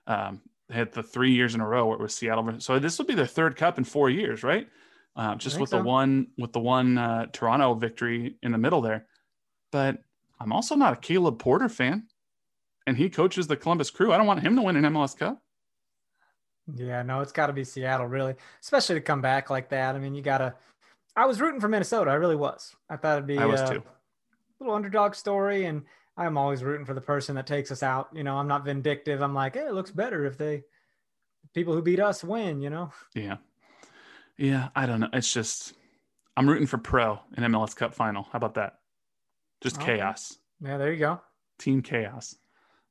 [0.08, 2.44] um, they had the three years in a row where it was Seattle.
[2.44, 4.68] Versus, so this will be their third cup in four years, right?
[5.16, 5.78] Uh, just with so.
[5.78, 9.06] the one with the one uh, Toronto victory in the middle there.
[9.72, 9.98] But
[10.42, 12.08] I'm also not a Caleb Porter fan,
[12.88, 14.12] and he coaches the Columbus Crew.
[14.12, 15.42] I don't want him to win an MLS Cup.
[16.76, 19.96] Yeah, no, it's got to be Seattle, really, especially to come back like that.
[19.96, 20.54] I mean, you got to.
[21.16, 22.12] I was rooting for Minnesota.
[22.12, 22.76] I really was.
[22.90, 23.84] I thought it'd be I was uh, too.
[24.60, 25.84] little underdog story, and
[26.18, 28.10] I'm always rooting for the person that takes us out.
[28.14, 29.22] You know, I'm not vindictive.
[29.22, 30.64] I'm like, hey, it looks better if they
[31.54, 32.62] people who beat us win.
[32.62, 33.38] You know, Yeah.
[34.38, 34.70] Yeah.
[34.76, 35.10] I don't know.
[35.14, 35.74] It's just,
[36.38, 38.24] I'm rooting for pro in MLS Cup final.
[38.32, 38.80] How about that?
[39.62, 39.98] Just Okay.
[39.98, 41.22] chaos, yeah, there you go.
[41.60, 42.36] team chaos.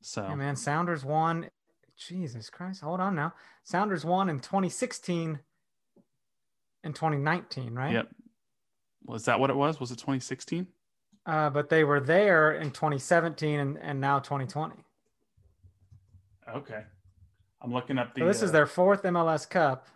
[0.01, 1.49] So, Hey, man, Sounders won.
[1.97, 3.33] Jesus Christ, hold on now.
[3.63, 5.39] Sounders won in 2016
[6.83, 7.93] and 2019, right?
[7.93, 8.09] yep.
[9.03, 9.79] Was that what it was?
[9.79, 10.67] Was it 2016?
[11.25, 14.75] Uh, but they were there in 2017 and, and now 2020.
[16.55, 16.83] Okay.
[17.61, 18.21] I'm looking up the.
[18.21, 19.87] So this is uh, their fourth MLS Cup,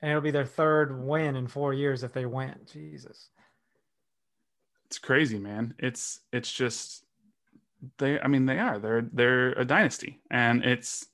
[0.00, 2.54] and it'll be their third win in four years if they win.
[2.70, 3.28] Jesus.
[4.92, 5.72] It's crazy, man.
[5.78, 7.02] It's, it's just,
[7.96, 8.78] they, I mean, they are.
[8.78, 10.20] They're, they're a dynasty.
[10.30, 11.06] And it's,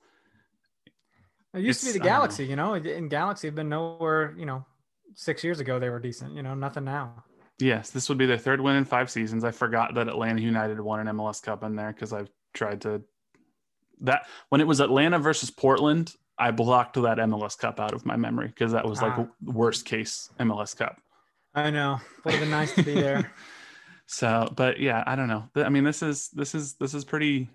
[1.55, 2.13] It used to be the don't know.
[2.13, 2.75] Galaxy, you know.
[2.75, 4.35] In Galaxy, have been nowhere.
[4.37, 4.67] You know,
[5.15, 6.35] six years ago they were decent.
[6.35, 7.23] You know, nothing now.
[7.61, 9.45] yes, this would be their third win in five seasons.
[9.45, 13.03] I forgot that Atlanta United won an MLS Cup in there because I've tried to,
[14.01, 18.17] that, when it was Atlanta versus Portland, I blocked that MLS Cup out of my
[18.17, 19.29] memory because that was like Ah.
[19.45, 21.01] worst case MLS Cup.
[21.55, 22.01] I know.
[22.25, 23.31] Would have been nice to be there.
[24.11, 25.49] So, but yeah, I don't know.
[25.55, 27.51] I mean, this is this is this is pretty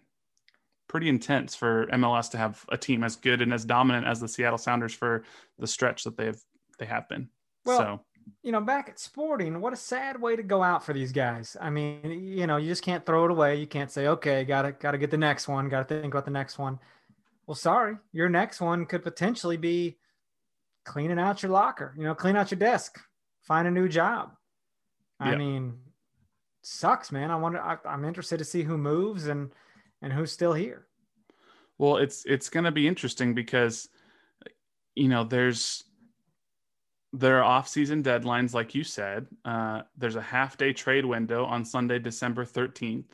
[0.87, 4.27] pretty intense for MLS to have a team as good and as dominant as the
[4.27, 5.23] Seattle Sounders for
[5.57, 6.39] the stretch that they've
[6.77, 7.29] they have been.
[7.65, 7.99] Well, so
[8.43, 11.57] you know, back at Sporting, what a sad way to go out for these guys.
[11.59, 13.55] I mean, you know, you just can't throw it away.
[13.55, 16.59] You can't say, okay, gotta gotta get the next one, gotta think about the next
[16.59, 16.79] one.
[17.47, 19.97] Well, sorry, your next one could potentially be
[20.85, 22.99] cleaning out your locker, you know, clean out your desk,
[23.41, 24.35] find a new job.
[25.19, 25.37] I Yeah.
[25.37, 25.79] mean,
[26.63, 27.29] sucks, man.
[27.29, 27.61] I wonder.
[27.61, 29.51] I, I'm interested to see who moves and
[30.01, 30.87] and who's still here.
[31.77, 33.87] Well, it's it's going to be interesting because
[34.95, 35.83] you know there's
[37.15, 39.27] there are off-season deadlines, like you said.
[39.45, 43.05] Uh, there's a half-day trade window on Sunday, December 13th.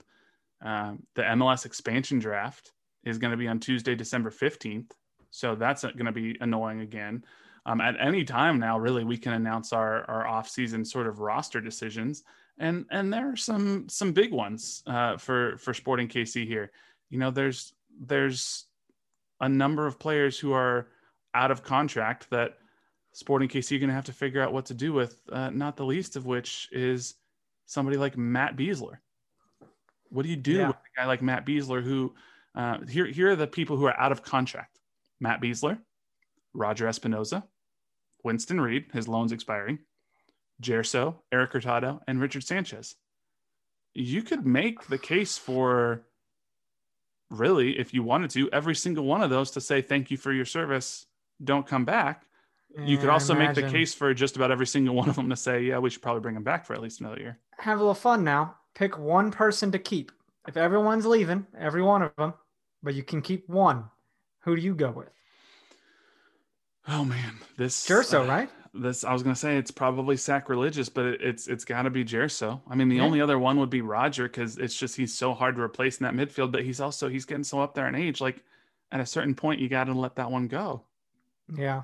[0.62, 2.72] Um, the MLS expansion draft
[3.04, 4.92] is going to be on Tuesday, December 15th.
[5.32, 7.26] So that's going to be annoying again.
[7.66, 11.60] Um, at any time now, really, we can announce our our off-season sort of roster
[11.60, 12.24] decisions,
[12.60, 16.72] and and there are some some big ones uh, for for Sporting KC here.
[17.10, 18.66] You know, there's there's
[19.42, 20.88] a number of players who are
[21.34, 22.58] out of contract that
[23.14, 25.22] Sporting KC are going to have to figure out what to do with.
[25.32, 27.16] Uh, not the least of which is
[27.66, 28.98] somebody like Matt Besler.
[30.10, 30.68] What do you do Yeah.
[30.68, 31.84] with a guy like Matt Besler?
[31.84, 32.14] Who
[32.56, 34.80] uh, here here are the people who are out of contract:
[35.20, 35.80] Matt Besler,
[36.54, 37.44] Roger Espinoza,
[38.24, 39.80] Winston Reid, his loan's expiring,
[40.62, 42.96] Gerso, Erik Hurtado, and Richard Sanchez.
[43.94, 46.04] You could make the case for
[47.30, 50.32] really, if you wanted to, every single one of those to say thank you for
[50.32, 51.06] your service,
[51.44, 52.26] don't come back.
[52.78, 55.36] You could also make the case for just about every single one of them to
[55.36, 57.40] say, yeah, we should probably bring them back for at least another year.
[57.58, 58.56] Have a little fun now.
[58.76, 60.12] Pick one person to keep.
[60.48, 62.34] If everyone's leaving, every one of them,
[62.84, 63.86] but you can keep one.
[64.42, 65.10] Who do you go with?
[66.88, 68.50] Oh man, this Gerso, uh, right?
[68.74, 72.06] This I was gonna say it's probably sacrilegious, but it, it's it's got to be
[72.06, 72.62] Gerso.
[72.70, 73.04] I mean, the Yeah.
[73.04, 76.04] only other one would be Roger because it's just he's so hard to replace in
[76.04, 76.52] that midfield.
[76.52, 78.22] But he's also he's getting so up there in age.
[78.22, 78.44] Like
[78.92, 80.84] at a certain point, you got to let that one go.
[81.56, 81.84] Yeah.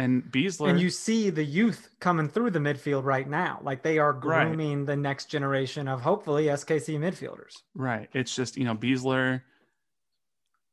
[0.00, 3.58] And Besler, And you see the youth coming through the midfield right now.
[3.64, 4.46] Like they are Right.
[4.46, 7.62] grooming the next generation of hopefully SKC midfielders.
[7.74, 8.08] right?
[8.12, 9.42] It's just you know Besler.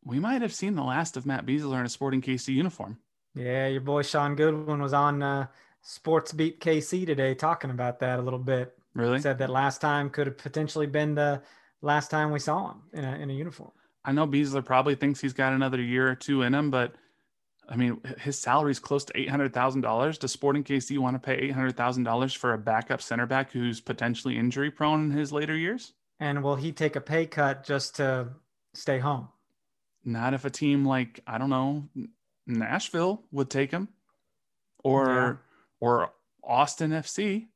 [0.04, 3.00] We might have seen the last of Matt Besler in a Sporting KC uniform.
[3.36, 5.48] Yeah, your boy Sean Goodwin was on uh,
[5.82, 8.78] Sports Beat KC today talking about that a little bit.
[8.94, 9.20] Really?
[9.20, 11.42] Said that last time could have potentially been the
[11.82, 13.72] last time we saw him in a, in a uniform.
[14.06, 16.96] I know Besler probably thinks he's got another year or two in him, but
[17.68, 20.18] I mean, his salary is close to eight hundred thousand dollars.
[20.18, 23.52] Does Sporting KC want to pay eight hundred thousand dollars for a backup center back
[23.52, 25.94] who's potentially injury prone in his later years?
[26.20, 28.30] And will he take a pay cut just to
[28.74, 29.28] stay home?
[30.06, 31.90] Not if a team like I don't know
[32.48, 33.90] Nashville would take him,
[34.84, 35.42] or
[35.80, 36.12] or
[36.44, 37.48] Austin FC.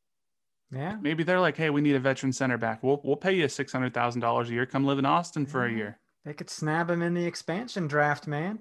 [0.71, 0.97] Yeah.
[1.01, 2.83] Maybe they're like, hey, we need a veteran center back.
[2.83, 4.65] We'll we'll pay you six hundred thousand dollars a year.
[4.65, 5.99] Come live in Austin for a year.
[6.25, 8.59] They could snab him in the expansion draft, man.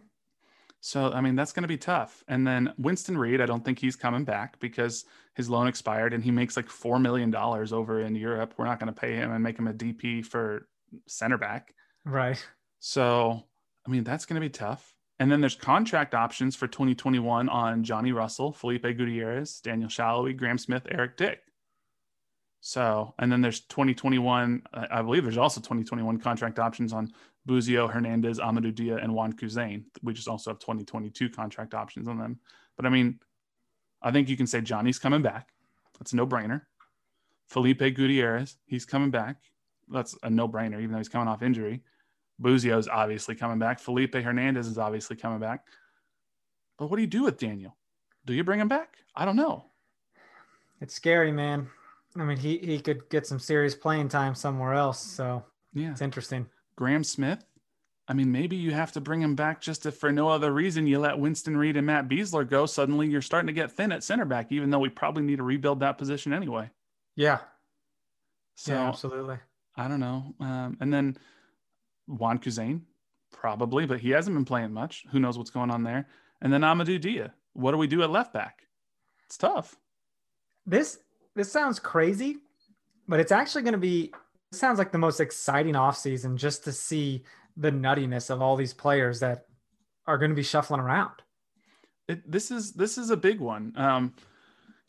[0.81, 2.23] So, I mean, that's going to be tough.
[2.29, 6.23] And then Winston Reid, I don't think he's coming back because his loan expired and
[6.23, 8.55] he makes like $4 million over in Europe.
[8.57, 10.69] We're not going to pay him and make him a DP for
[11.07, 11.75] center back.
[12.05, 12.43] Right.
[12.79, 13.45] So,
[13.87, 14.95] I mean, that's going to be tough.
[15.21, 20.59] And then there's contract options for 2021 on Johnny Russell, Felipe Gutierrez, Daniel Salloi, Graham
[20.59, 21.41] Smith, Eric Dick.
[22.61, 27.13] So, and then there's 2021, I believe there's also 2021 contract options on
[27.47, 29.85] Busio, Hernandez, Amadou Dia, and Wan Kuzain.
[30.03, 32.39] We just also have 2022 contract options on them.
[32.77, 33.19] But I mean,
[34.03, 35.49] I think you can say Johnny's coming back.
[35.99, 36.63] That's a no brainer.
[37.49, 39.37] Felipe Gutierrez, he's coming back.
[39.89, 41.83] That's a no brainer, even though he's coming off injury.
[42.39, 43.81] Busio is obviously coming back.
[43.81, 45.65] Felipe Hernandez is obviously coming back.
[46.79, 47.77] But what do you do with Daniel?
[48.25, 48.97] Do you bring him back?
[49.17, 49.65] I don't know.
[50.81, 51.69] It's scary, man.
[52.17, 55.01] I mean, he, he could get some serious playing time somewhere else.
[55.01, 55.91] So Yeah.
[55.91, 56.47] it's interesting.
[56.77, 57.45] Graham Smith.
[58.11, 60.87] I mean, maybe you have to bring him back just if for no other reason
[60.87, 62.65] you let Winston Reid and Matt Besler go.
[62.65, 65.43] Suddenly you're starting to get thin at center back, even though we probably need to
[65.43, 66.71] rebuild that position anyway.
[67.17, 67.41] Yeah.
[68.55, 69.37] So yeah, absolutely.
[69.77, 70.35] I don't know.
[70.41, 71.19] Um, and then
[72.09, 72.81] Wan Kuzain,
[73.31, 75.05] probably, but he hasn't been playing much.
[75.13, 76.09] Who knows what's going on there?
[76.41, 77.35] And then Amadou Dia.
[77.53, 78.63] What do we do at left back?
[79.27, 79.77] It's tough.
[80.67, 80.99] This
[81.35, 82.39] this sounds crazy,
[83.07, 84.13] but it's actually going to be
[84.53, 87.25] it sounds like the most exciting offseason just to see
[87.57, 89.47] the nuttiness of all these players that
[90.07, 91.13] are going to be shuffling around.
[92.09, 93.73] it, this is this is a big one.
[93.77, 94.15] Um,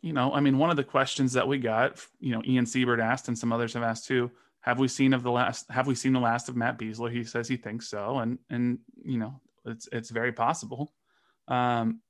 [0.01, 3.01] you know, I mean, one of the questions that we got, you know, Ian Siebert
[3.01, 4.31] asked, and some others have asked too.
[4.61, 5.69] Have we seen of the last?
[5.69, 7.11] Have we seen the last of Matt Besler?
[7.11, 10.93] He says he thinks so, and and you know, it's it's very possible.
[11.47, 12.01] Um,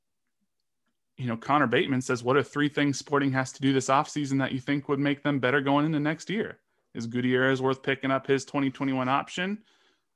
[1.17, 4.39] you know, Connor Bateman says, "What are three things Sporting has to do this offseason
[4.39, 6.59] that you think would make them better going into next year?"
[6.95, 9.63] Is Gutierrez worth picking up his 2021 option?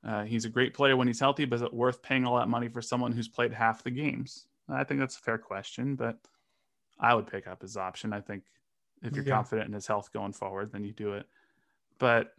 [0.02, 2.48] Uh, he's a great player when he's healthy, but is it worth paying all that
[2.48, 4.48] money for someone who's played half the games?
[4.68, 6.18] I think that's a fair question, but
[6.98, 8.12] I would pick up his option.
[8.12, 8.44] I think
[9.02, 9.34] if you're Yeah.
[9.36, 11.28] confident in his health going forward, then you do it.
[11.98, 12.32] But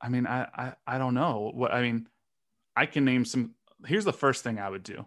[0.00, 2.08] I mean, I, I I don't know what I mean.
[2.76, 3.54] I can name some.
[3.86, 5.06] Here's the first thing I would do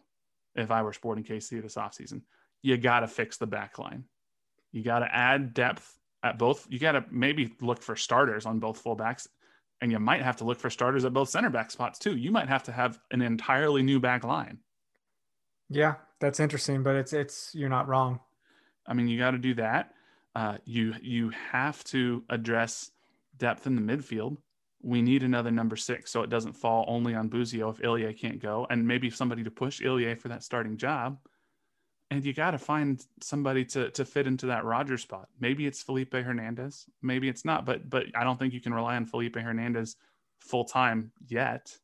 [0.55, 2.21] if I were Sporting KC this offseason.
[2.61, 4.05] You got to fix the back line.
[4.71, 6.65] You got to add depth at both.
[6.69, 9.27] You got to maybe look for starters on both fullbacks,
[9.81, 12.15] and you might have to look for starters at both center back spots too.
[12.15, 14.59] You might have to have an entirely new back line.
[15.69, 18.19] Yeah, that's interesting, but it's it's you're not wrong.
[18.87, 19.91] I mean, you got to do that.
[20.35, 22.91] Uh, you you have to address
[23.37, 24.37] depth in the midfield.
[24.81, 28.39] We need another number six, so it doesn't fall only on Busio if Ilie can't
[28.39, 31.17] go, and maybe somebody to push Ilie for that starting job.
[32.11, 35.27] And you got to find somebody to to fit into that Roger spot.
[35.39, 38.95] Maybe it's Felipe Hernandez, maybe it's not, but but I don't think you can rely
[38.95, 39.95] on Felipe Hernandez
[40.41, 41.75] full time yet.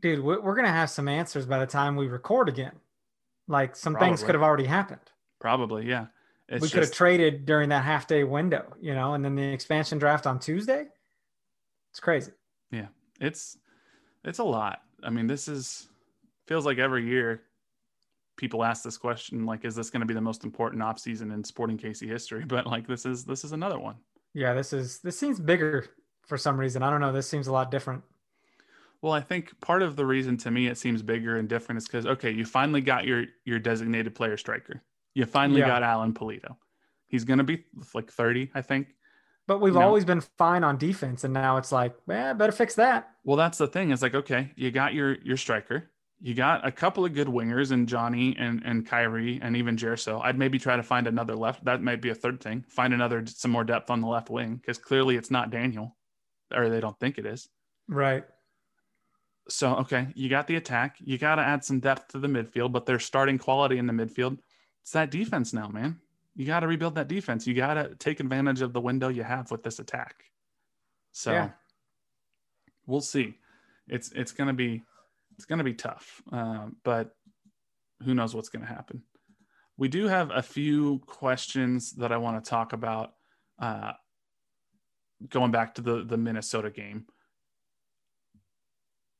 [0.00, 2.78] Dude, we- we're going to have some answers by the time we record again.
[3.48, 5.00] Like some things could have already happened.
[5.40, 6.06] Probably, yeah.
[6.48, 9.52] It's we could have traded during that half day window, you know, and then the
[9.52, 10.86] expansion draft on Tuesday.
[11.90, 12.32] It's crazy.
[12.70, 12.88] Yeah.
[13.20, 13.56] It's
[14.24, 14.82] it's a lot.
[15.02, 15.88] I mean, this is
[16.46, 17.42] feels like every year
[18.36, 21.42] people ask this question like is this going to be the most important offseason in
[21.44, 22.44] sporting KC history?
[22.48, 23.96] But like this is this is another one.
[24.34, 25.86] Yeah, this is this seems bigger
[26.26, 26.82] for some reason.
[26.82, 27.12] I don't know.
[27.12, 28.02] This seems a lot different.
[29.00, 31.86] Well, I think part of the reason to me it seems bigger and different is
[31.86, 34.82] because okay, you finally got your your designated player striker.
[35.14, 35.68] You finally Yeah.
[35.68, 36.56] got Alan Pulido.
[37.06, 38.94] He's gonna be like 30, I think.
[39.46, 39.82] But we've No.
[39.82, 43.14] always been fine on defense, and now it's like, eh, better fix that.
[43.24, 43.90] Well, that's the thing.
[43.90, 45.90] It's like, okay, you got your your striker.
[46.20, 50.20] You got a couple of good wingers and Johnny and and Khiry and even Gerso.
[50.24, 51.64] I'd maybe try to find another left.
[51.64, 52.64] That might be a third thing.
[52.68, 55.96] Find another some more depth on the left wing because clearly it's not Daniel,
[56.52, 57.48] or they don't think it is.
[57.86, 58.24] Right.
[59.48, 60.96] So okay, you got the attack.
[61.00, 63.92] You got to add some depth to the midfield, but there's starting quality in the
[63.92, 64.38] midfield.
[64.84, 65.98] It's that defense now, man.
[66.36, 67.46] You got to rebuild that defense.
[67.46, 70.24] You got to take advantage of the window you have with this attack.
[71.12, 71.50] So Yeah.
[72.86, 73.38] we'll see.
[73.88, 74.82] It's it's gonna be
[75.36, 77.16] it's gonna be tough, uh, but
[78.02, 79.02] who knows what's gonna happen.
[79.78, 83.14] We do have a few questions that I want to talk about.
[83.58, 83.92] Uh,
[85.28, 87.06] going back to the the Minnesota game,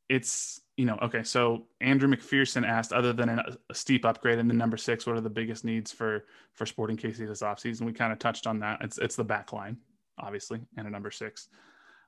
[0.08, 1.22] it's you know okay.
[1.22, 5.16] So Andrew McPherson asked, other than a, a steep upgrade in the number six, what
[5.16, 7.82] are the biggest needs for for Sporting KC this offseason?
[7.82, 8.80] We kind of touched on that.
[8.82, 9.78] It's it's the back line,
[10.18, 11.48] obviously, and a number six.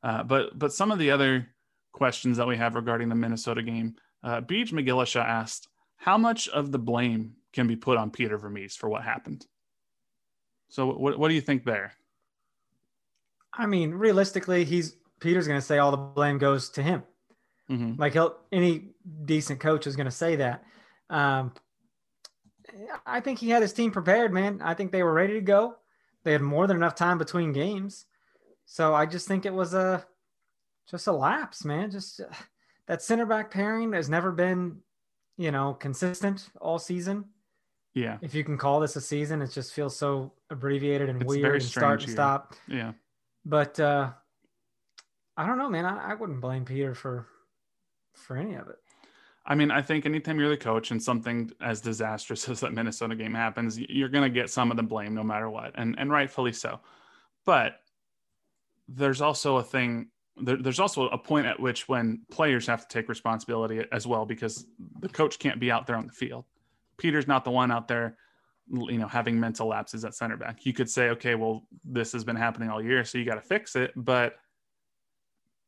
[0.02, 1.48] Uh, but but some of the other
[1.92, 6.72] questions that we have regarding the Minnesota game, uh, Beach McGillishaw asked, how much of
[6.72, 9.46] the blame can be put on Peter Vermes for what happened?
[10.68, 11.94] So what what do you think there?
[13.52, 17.02] I mean, realistically, he's Peter's going to say all the blame goes to him.
[17.68, 18.90] Hmm Like he'll any
[19.24, 20.64] decent coach is going to say that.
[21.10, 21.52] Um,
[23.06, 24.60] I think he had his team prepared, man.
[24.62, 25.76] I think they were ready to go.
[26.24, 28.06] They had more than enough time between games,
[28.64, 30.04] so I just think it was a
[30.90, 31.90] just a lapse, man.
[31.90, 32.24] Just uh,
[32.86, 34.78] that center back pairing has never been,
[35.36, 37.24] you know, consistent all season.
[37.94, 41.28] Yeah, If you can call this a season, it just feels so abbreviated and It's
[41.30, 42.14] weird very and start and here.
[42.14, 42.54] stop.
[42.68, 42.92] yeah.
[43.46, 44.10] But uh,
[45.34, 45.86] I don't know, man.
[45.86, 47.26] I, I wouldn't blame Peter for
[48.16, 48.76] for any of it.
[49.48, 53.14] I mean, I think anytime you're the coach and something as disastrous as that Minnesota
[53.14, 56.10] game happens, you're going to get some of the blame no matter what, and and
[56.10, 56.80] rightfully so.
[57.44, 57.80] But
[58.88, 60.08] there's also a thing.
[60.36, 64.26] There, there's also a point at which when players have to take responsibility as well,
[64.26, 64.66] because
[65.00, 66.44] the coach can't be out there on the field.
[66.98, 68.16] Peter's not the one out there,
[68.70, 70.66] you know, having mental lapses at center back.
[70.66, 73.40] You could say, okay, well, this has been happening all year, so you got to
[73.40, 73.92] fix it.
[73.96, 74.36] But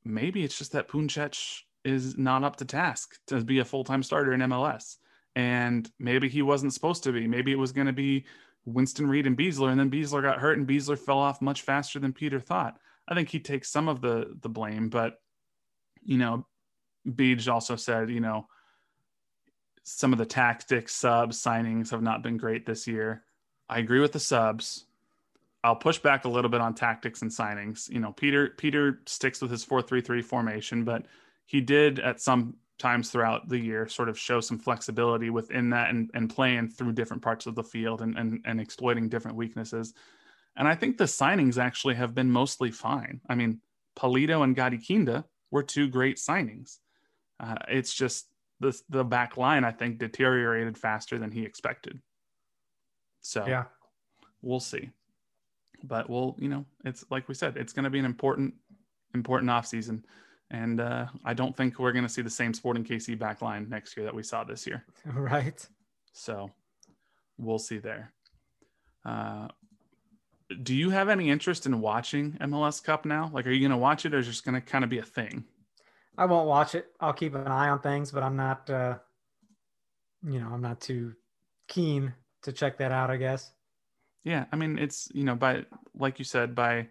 [0.05, 4.33] maybe it's just that Puncec is not up to task to be a full-time starter
[4.33, 4.97] in MLS.
[5.37, 7.27] And maybe he wasn't supposed to be.
[7.27, 8.25] Maybe it was going to be
[8.65, 11.99] Winston Reid and Besler, and then Besler got hurt, and Besler fell off much faster
[11.99, 12.79] than Peter thought.
[13.07, 15.21] I think he takes some of the the blame, but
[16.03, 16.47] you know,
[17.15, 18.47] Beach also said, you know,
[19.85, 23.25] some of the tactics subs signings have not been great this year.
[23.69, 24.85] I agree with the subs.
[25.65, 27.91] I'll push back a little bit on tactics and signings.
[27.91, 31.07] You know, Peter Peter sticks with his 4-3-3 formation, but
[31.49, 35.89] he did at some times throughout the year sort of show some flexibility within that
[35.89, 39.95] and, and playing through different parts of the field and, and, and exploiting different weaknesses.
[40.57, 43.23] And I think the signings actually have been mostly fine.
[43.31, 43.61] I mean,
[43.99, 46.77] Pulido and Gadi Kinda were two great signings.
[47.41, 48.29] Uh, it's just
[48.61, 51.99] the, the back line, I think, deteriorated faster than he expected.
[53.23, 53.65] So Yeah.
[54.43, 54.91] we'll see.
[55.83, 58.53] But we'll, you know, it's like we said, it's going to be an important,
[59.15, 60.05] important offseason.
[60.51, 63.69] And uh, I don't think we're going to see the same Sporting KC back line
[63.69, 64.85] next year that we saw this year.
[65.05, 65.67] Right.
[66.13, 66.51] So
[67.37, 68.13] we'll see there.
[69.05, 69.49] Uh,
[70.63, 73.31] do you have any interest in watching MLS Cup now?
[73.33, 74.91] Like, are you going to watch it or is it just going to kind of
[74.91, 75.45] be a thing?
[76.17, 76.87] I won't watch it.
[76.99, 78.99] I'll keep an eye on things, but I'm not, uh,
[80.27, 81.15] you know, I'm not too
[81.69, 83.11] keen to check that out.
[83.11, 83.53] I guess.
[84.25, 85.65] Yeah, I mean, it's you know, by
[85.97, 86.89] like you said, by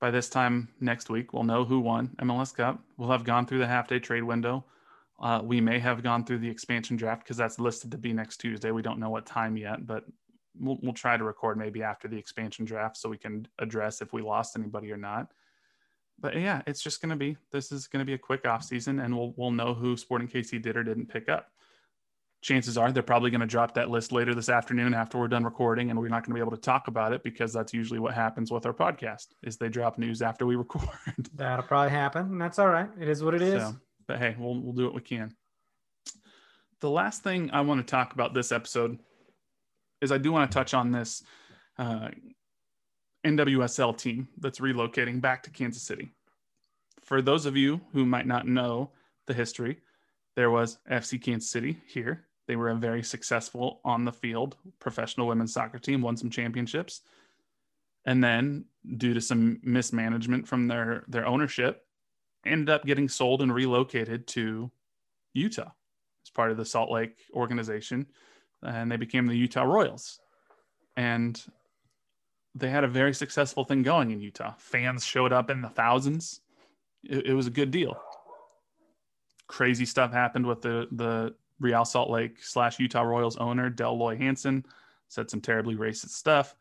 [0.00, 2.82] by this time next week, we'll know who won MLS Cup.
[2.96, 4.64] We'll have gone through the half day trade window.
[5.20, 8.38] Uh, we may have gone through the expansion draft because that's listed to be next
[8.38, 8.72] Tuesday.
[8.72, 10.04] We don't know what time yet, but
[10.58, 14.12] we'll we'll try to record maybe after the expansion draft so we can address if
[14.12, 15.28] we lost anybody or not.
[16.18, 18.64] But yeah, it's just going to be this is going to be a quick off
[18.64, 21.48] season, and we'll we'll know who Sporting KC did or didn't pick up
[22.44, 25.44] chances are they're probably going to drop that list later this afternoon after we're done
[25.44, 27.98] recording and we're not going to be able to talk about it because that's usually
[27.98, 30.86] what happens with our podcast is they drop news after we record
[31.34, 32.90] That'll probably happen, and that's all right.
[33.00, 33.62] It is what it is.
[33.62, 33.74] So,
[34.06, 35.34] but hey we'll, we'll do what we can
[36.80, 38.98] the last thing i want to talk about this episode
[40.00, 41.22] is i do want to touch on this
[41.78, 42.08] uh,
[43.24, 46.10] nwsl team that's relocating back to kansas city
[47.02, 48.90] for those of you who might not know
[49.26, 49.78] the history
[50.36, 55.26] there was fc kansas city here they were a very successful on the field professional
[55.26, 57.02] women's soccer team, won some championships.
[58.06, 58.66] And then,
[58.98, 61.86] due to some mismanagement from their, their ownership,
[62.44, 64.70] ended up getting sold and relocated to
[65.32, 65.70] Utah
[66.24, 68.06] as part of the Salt Lake organization,
[68.62, 70.20] and they became the Utah Royals.
[70.96, 71.42] And
[72.54, 74.54] they had a very successful thing going in Utah.
[74.58, 76.40] Fans showed up in the thousands.
[77.02, 77.96] It, it was a good deal.
[79.46, 84.16] Crazy stuff happened with the the Real Salt Lake slash Utah Royals owner Dell Loy
[84.16, 84.64] Hansen.
[85.08, 86.56] Said some terribly racist stuff.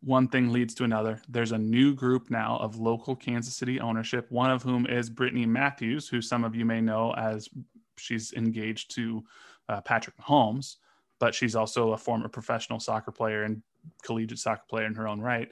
[0.00, 1.20] One thing leads to another.
[1.28, 4.30] There's a new group now of local Kansas City ownership.
[4.30, 7.48] One of whom is Brittany Matthews, who some of you may know as
[7.96, 9.24] she's engaged to
[9.68, 10.76] uh, Patrick Mahomes,
[11.20, 13.62] but she's also a former professional soccer player and
[14.02, 15.48] collegiate soccer player in her own right.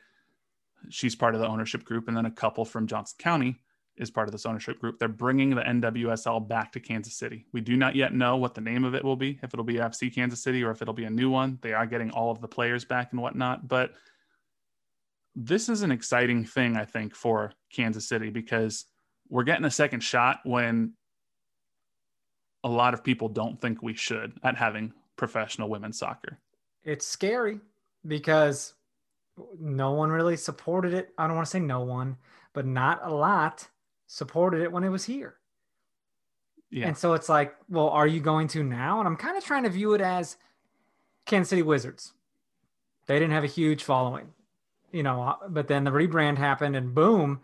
[0.90, 3.60] She's part of the ownership group, and then a couple from Johnson County
[3.96, 4.98] is part of this ownership group.
[4.98, 7.46] They're bringing the NWSL back to Kansas City.
[7.52, 9.74] We do not yet know what the name of it will be, if it'll be
[9.74, 11.58] FC Kansas City or if it'll be a new one.
[11.62, 13.92] They are getting all of the players back and whatnot, but
[15.34, 18.86] this is an exciting thing, I think, for Kansas City because
[19.28, 20.92] we're getting a second shot when
[22.64, 26.38] a lot of people don't think we should at having professional women's soccer.
[26.84, 27.60] It's scary
[28.06, 28.74] because
[29.58, 31.10] no one really supported it.
[31.16, 32.16] I don't want to say no one,
[32.52, 33.68] but not a lot
[34.12, 35.36] supported it when it was here.
[36.70, 36.86] Yeah.
[36.86, 38.98] And so it's like, well, are you going to now?
[38.98, 40.36] And I'm kind of trying to view it as
[41.24, 42.12] Kansas City Wizards.
[43.06, 44.28] They didn't have a huge following,
[44.92, 47.40] you know, uh, but then the rebrand happened and boom,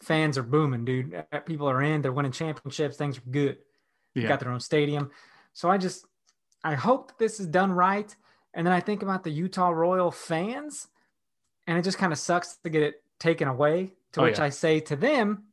[0.00, 1.12] fans are booming, dude.
[1.12, 3.58] Uh, uh, people are in, they're winning championships, things are good.
[4.14, 4.28] Yeah.
[4.28, 5.10] got their own stadium.
[5.54, 6.06] So I just,
[6.62, 8.14] I hope this is done right.
[8.54, 10.86] And then I think about the Utah Royal fans,
[11.66, 13.92] and it just kind of sucks to get it taken away.
[14.12, 14.44] To oh, which yeah.
[14.44, 15.44] I say to them,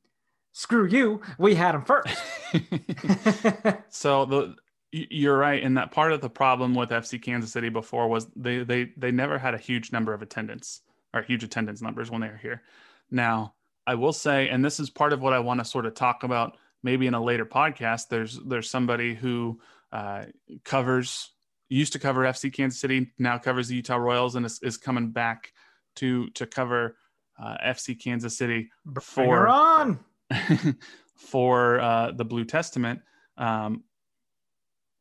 [0.57, 2.17] screw you, we had them first.
[3.89, 4.55] so the
[4.91, 8.63] you're right and that part of the problem with FC Kansas City before was they
[8.63, 10.81] they they never had a huge number of attendance
[11.13, 12.63] or huge attendance numbers when they were here.
[13.11, 13.53] Now,
[13.85, 16.23] I will say and this is part of what I want to sort of talk
[16.23, 19.59] about maybe in a later podcast there's there's somebody who
[19.91, 20.25] uh,
[20.63, 21.31] covers
[21.69, 25.11] used to cover FC Kansas City, now covers the Utah Royals, and is, is coming
[25.11, 25.53] back
[25.97, 26.97] to to cover
[27.37, 28.69] uh, FC Kansas City
[29.01, 29.99] for on
[31.15, 33.01] for uh, the Blue Testament.
[33.37, 33.83] Um,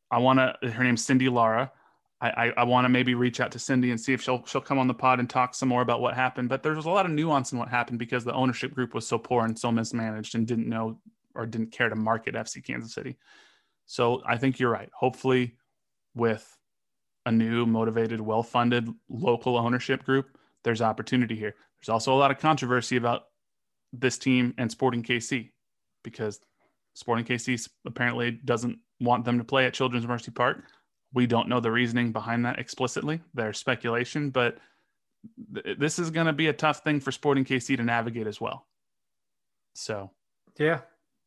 [0.09, 0.71] I want to.
[0.71, 1.71] Her name's Cindy Lara.
[2.19, 4.61] I, I, I want to maybe reach out to Cindy and see if she'll she'll
[4.61, 6.49] come on the pod and talk some more about what happened.
[6.49, 9.17] But there's a lot of nuance in what happened because the ownership group was so
[9.17, 10.99] poor and so mismanaged and didn't know
[11.35, 13.17] or didn't care to market FC Kansas City.
[13.85, 14.89] So I think you're right.
[14.93, 15.57] Hopefully,
[16.15, 16.57] with
[17.25, 21.53] a new, motivated, well funded local ownership group, there's opportunity here.
[21.79, 23.25] There's also a lot of controversy about
[23.99, 25.51] this team and Sporting KC
[26.03, 26.39] because
[26.93, 30.63] Sporting KC apparently doesn't want them to play at Children's Mercy Park.
[31.13, 33.21] We don't know the reasoning behind that explicitly.
[33.33, 34.57] There's speculation, but
[35.53, 38.41] th- this is going to be a tough thing for Sporting KC to navigate as
[38.41, 38.65] well.
[39.73, 40.11] So,
[40.57, 40.81] yeah,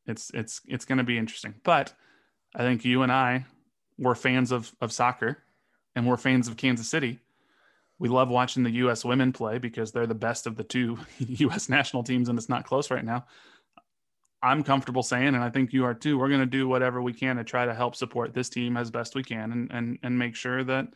[0.06, 1.54] it's it's it's going to be interesting.
[1.62, 1.94] But
[2.54, 3.46] I think you and I
[3.98, 5.38] were fans of of soccer
[5.94, 7.20] and we're fans of Kansas City.
[8.00, 9.04] We love watching the U.S.
[9.04, 11.68] women play because they're the best of the two U.S.
[11.68, 13.26] national teams, and it's not close right now.
[14.42, 16.18] I'm comfortable saying, and I think you are too.
[16.18, 18.90] We're going to do whatever we can to try to help support this team as
[18.90, 20.88] best we can, and and and make sure that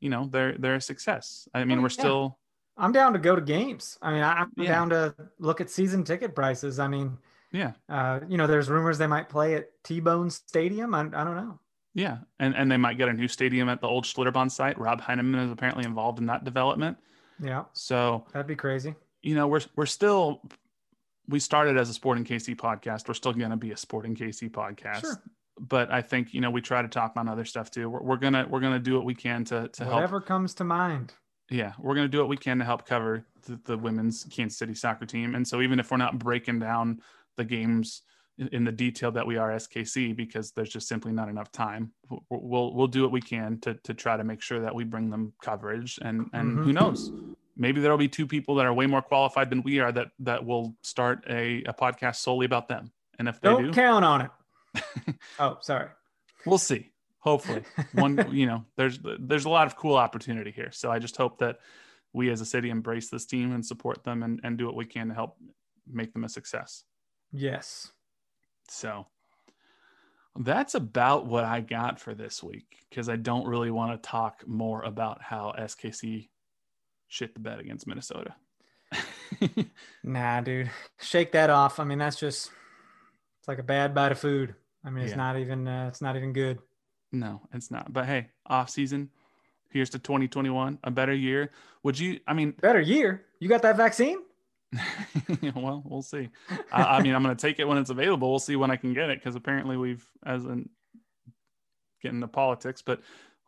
[0.00, 1.48] you know they're they're a success.
[1.54, 2.02] I mean, oh, we're yeah.
[2.02, 2.38] still.
[2.76, 3.96] I'm down to go to games.
[4.02, 4.68] I mean, I'm yeah.
[4.68, 6.80] down to look at season ticket prices.
[6.80, 7.16] I mean,
[7.52, 7.72] yeah.
[7.88, 10.94] Uh, you know, there's rumors they might play at T-Bone Stadium.
[10.94, 11.60] I, I don't know.
[11.94, 14.78] Yeah, and and they might get a new stadium at the old Schlitterbahn site.
[14.78, 16.98] Rob Heineman is apparently involved in that development.
[17.42, 17.64] Yeah.
[17.72, 18.94] So that'd be crazy.
[19.22, 20.42] You know, we're we're still
[21.28, 23.08] we started as a Sporting KC podcast.
[23.08, 25.00] We're still going to be a Sporting KC podcast.
[25.00, 25.22] Sure.
[25.58, 27.90] But I think you know we try to talk on other stuff too.
[27.90, 29.96] We're, we're gonna we're gonna do what we can to to help.
[29.96, 31.12] Whatever comes to mind.
[31.50, 34.74] Yeah, we're gonna do what we can to help cover the, the women's Kansas City
[34.74, 35.34] soccer team.
[35.34, 37.00] And so even if we're not breaking down
[37.36, 38.02] the games
[38.52, 41.92] in the detail that we are SKC because there's just simply not enough time.
[42.30, 45.10] We'll we'll do what we can to to try to make sure that we bring
[45.10, 46.62] them coverage and and mm-hmm.
[46.62, 47.12] who knows
[47.60, 50.44] maybe there'll be two people that are way more qualified than we are that that
[50.44, 52.90] will start a, a podcast solely about them.
[53.18, 54.82] And if they don't do, count on it.
[55.38, 55.88] oh, sorry.
[56.46, 56.90] We'll see.
[57.18, 57.62] Hopefully,
[57.92, 60.72] one you know there's there's a lot of cool opportunity here.
[60.72, 61.58] So I just hope that
[62.12, 64.86] we as a city embrace this team and support them and, and do what we
[64.86, 65.36] can to help
[65.86, 66.84] make them a success.
[67.30, 67.92] Yes.
[68.70, 69.06] So
[70.36, 74.46] that's about what I got for this week because I don't really want to talk
[74.46, 76.28] more about how SKC
[77.08, 78.34] shit the bed against Minnesota.
[80.04, 81.80] nah, dude, shake that off.
[81.80, 82.50] I mean, that's just
[83.40, 84.54] it's like a bad bite of food.
[84.84, 85.16] I mean, it's yeah.
[85.16, 86.58] not even uh, it's not even good.
[87.12, 87.92] No, it's not.
[87.92, 89.10] But hey, off season.
[89.70, 91.50] Here's to 2021, a better year.
[91.82, 92.20] Would you?
[92.26, 93.24] I mean, better year.
[93.40, 94.18] You got that vaccine?
[95.54, 96.28] well, we'll see.
[96.72, 98.30] I, I mean, I'm going to take it when it's available.
[98.30, 100.68] We'll see when I can get it because apparently we've, as in
[102.02, 103.00] getting the politics, but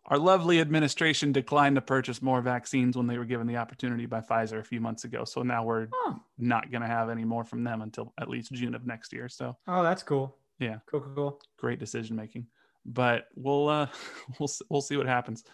[0.06, 4.20] our lovely administration declined to purchase more vaccines when they were given the opportunity by
[4.20, 5.24] Pfizer a few months ago.
[5.24, 8.52] So now we're Oh, not going to have any more from them until at least
[8.52, 9.28] June of next year.
[9.28, 10.36] So oh, that's cool.
[10.58, 10.78] Yeah.
[10.90, 11.40] Cool, cool, cool.
[11.56, 12.46] great decision making.
[12.84, 13.86] But we'll uh,
[14.40, 15.44] we'll we'll see what happens.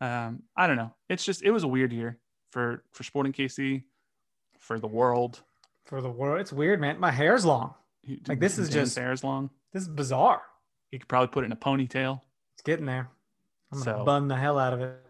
[0.00, 0.94] Um, I don't know.
[1.08, 2.20] It's just it was a weird year
[2.52, 3.82] for for Sporting KC,
[4.68, 5.40] for the world.
[5.86, 7.00] For the world, it's weird, man.
[7.00, 7.74] My hair's long.
[8.04, 9.48] You- Like, this is just- hair's long.
[9.72, 10.42] This is bizarre.
[10.92, 12.20] You could probably put it in a ponytail.
[12.52, 13.08] It's getting there.
[13.72, 15.04] I'm gonna So- bun the hell out of it.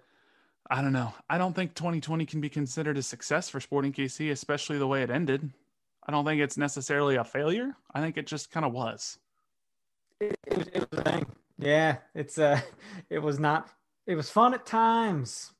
[0.70, 1.12] I don't know.
[1.28, 5.02] I don't think 2020 can be considered a success for Sporting KC, especially the way
[5.02, 5.52] it ended.
[6.06, 7.74] I don't think it's necessarily a failure.
[7.92, 9.18] I think it just kind of was.
[10.20, 11.26] It was, it was a thing.
[11.58, 12.60] Yeah, it's uh,
[13.10, 13.70] it was not.
[14.06, 15.52] It was fun at times,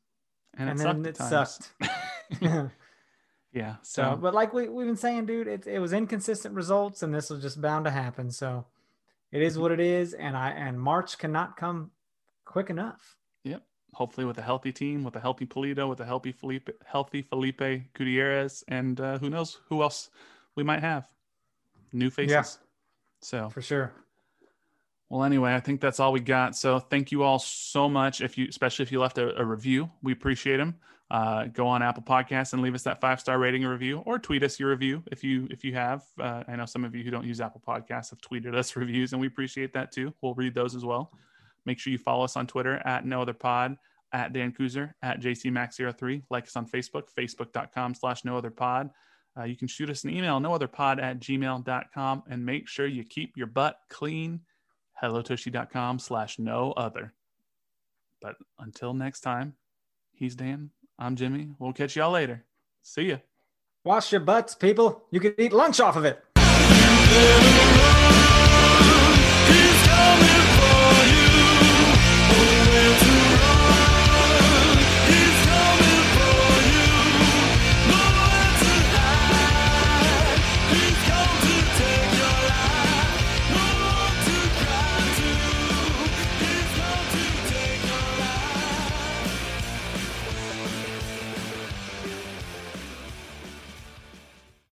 [0.57, 1.07] And, and, it then sucked.
[1.07, 1.71] it times.
[2.41, 2.73] sucked.
[3.53, 3.77] yeah.
[3.83, 7.31] so, but like we we've been saying, dude, it it was inconsistent results, and this
[7.31, 8.31] was just bound to happen.
[8.31, 8.67] So,
[9.33, 11.91] it is what it is, and I and March cannot come
[12.45, 13.17] quick enough.
[13.45, 13.63] Yep.
[13.95, 17.93] Hopefully with a healthy team, with a healthy Pulido, with a healthy Felipe, healthy Felipe
[17.95, 20.11] Gutierrez, and uh, who knows who else
[20.55, 21.09] we might have.
[21.93, 22.33] New faces.
[22.33, 22.45] Yeah.
[23.21, 23.93] So For sure.
[25.09, 26.55] Well, anyway, I think that's all we got.
[26.55, 28.21] So thank you all so much.
[28.21, 30.77] If you, especially if you left a, a review, we appreciate them.
[31.11, 34.19] Uh, go on Apple Podcasts and leave us that five star rating and review, or
[34.19, 36.05] tweet us your review if you if you have.
[36.21, 39.13] Uh, I know some of you who don't use Apple Podcasts have tweeted us reviews,
[39.13, 40.13] and we appreciate that too.
[40.21, 41.13] We'll read those as well.
[41.65, 43.77] Make sure you follow us on Twitter at No Other Pod,
[44.13, 46.23] at Dan Kuzer, at JC JCMax03.
[46.31, 48.91] Like us on Facebook, facebook.com slash No Other Pod.
[49.39, 53.37] Uh, you can shoot us an email, nootherpod at gmail.com, and make sure you keep
[53.37, 54.41] your butt clean
[55.01, 57.15] hellotushy.com slash no other.
[58.21, 59.55] But until next time,
[60.13, 60.71] he's Dan.
[60.99, 61.51] I'm Jimmy.
[61.59, 62.45] We'll catch y'all later.
[62.83, 63.19] See ya.
[63.85, 65.05] Wash your butts, people.
[65.11, 67.78] You can eat lunch off of it.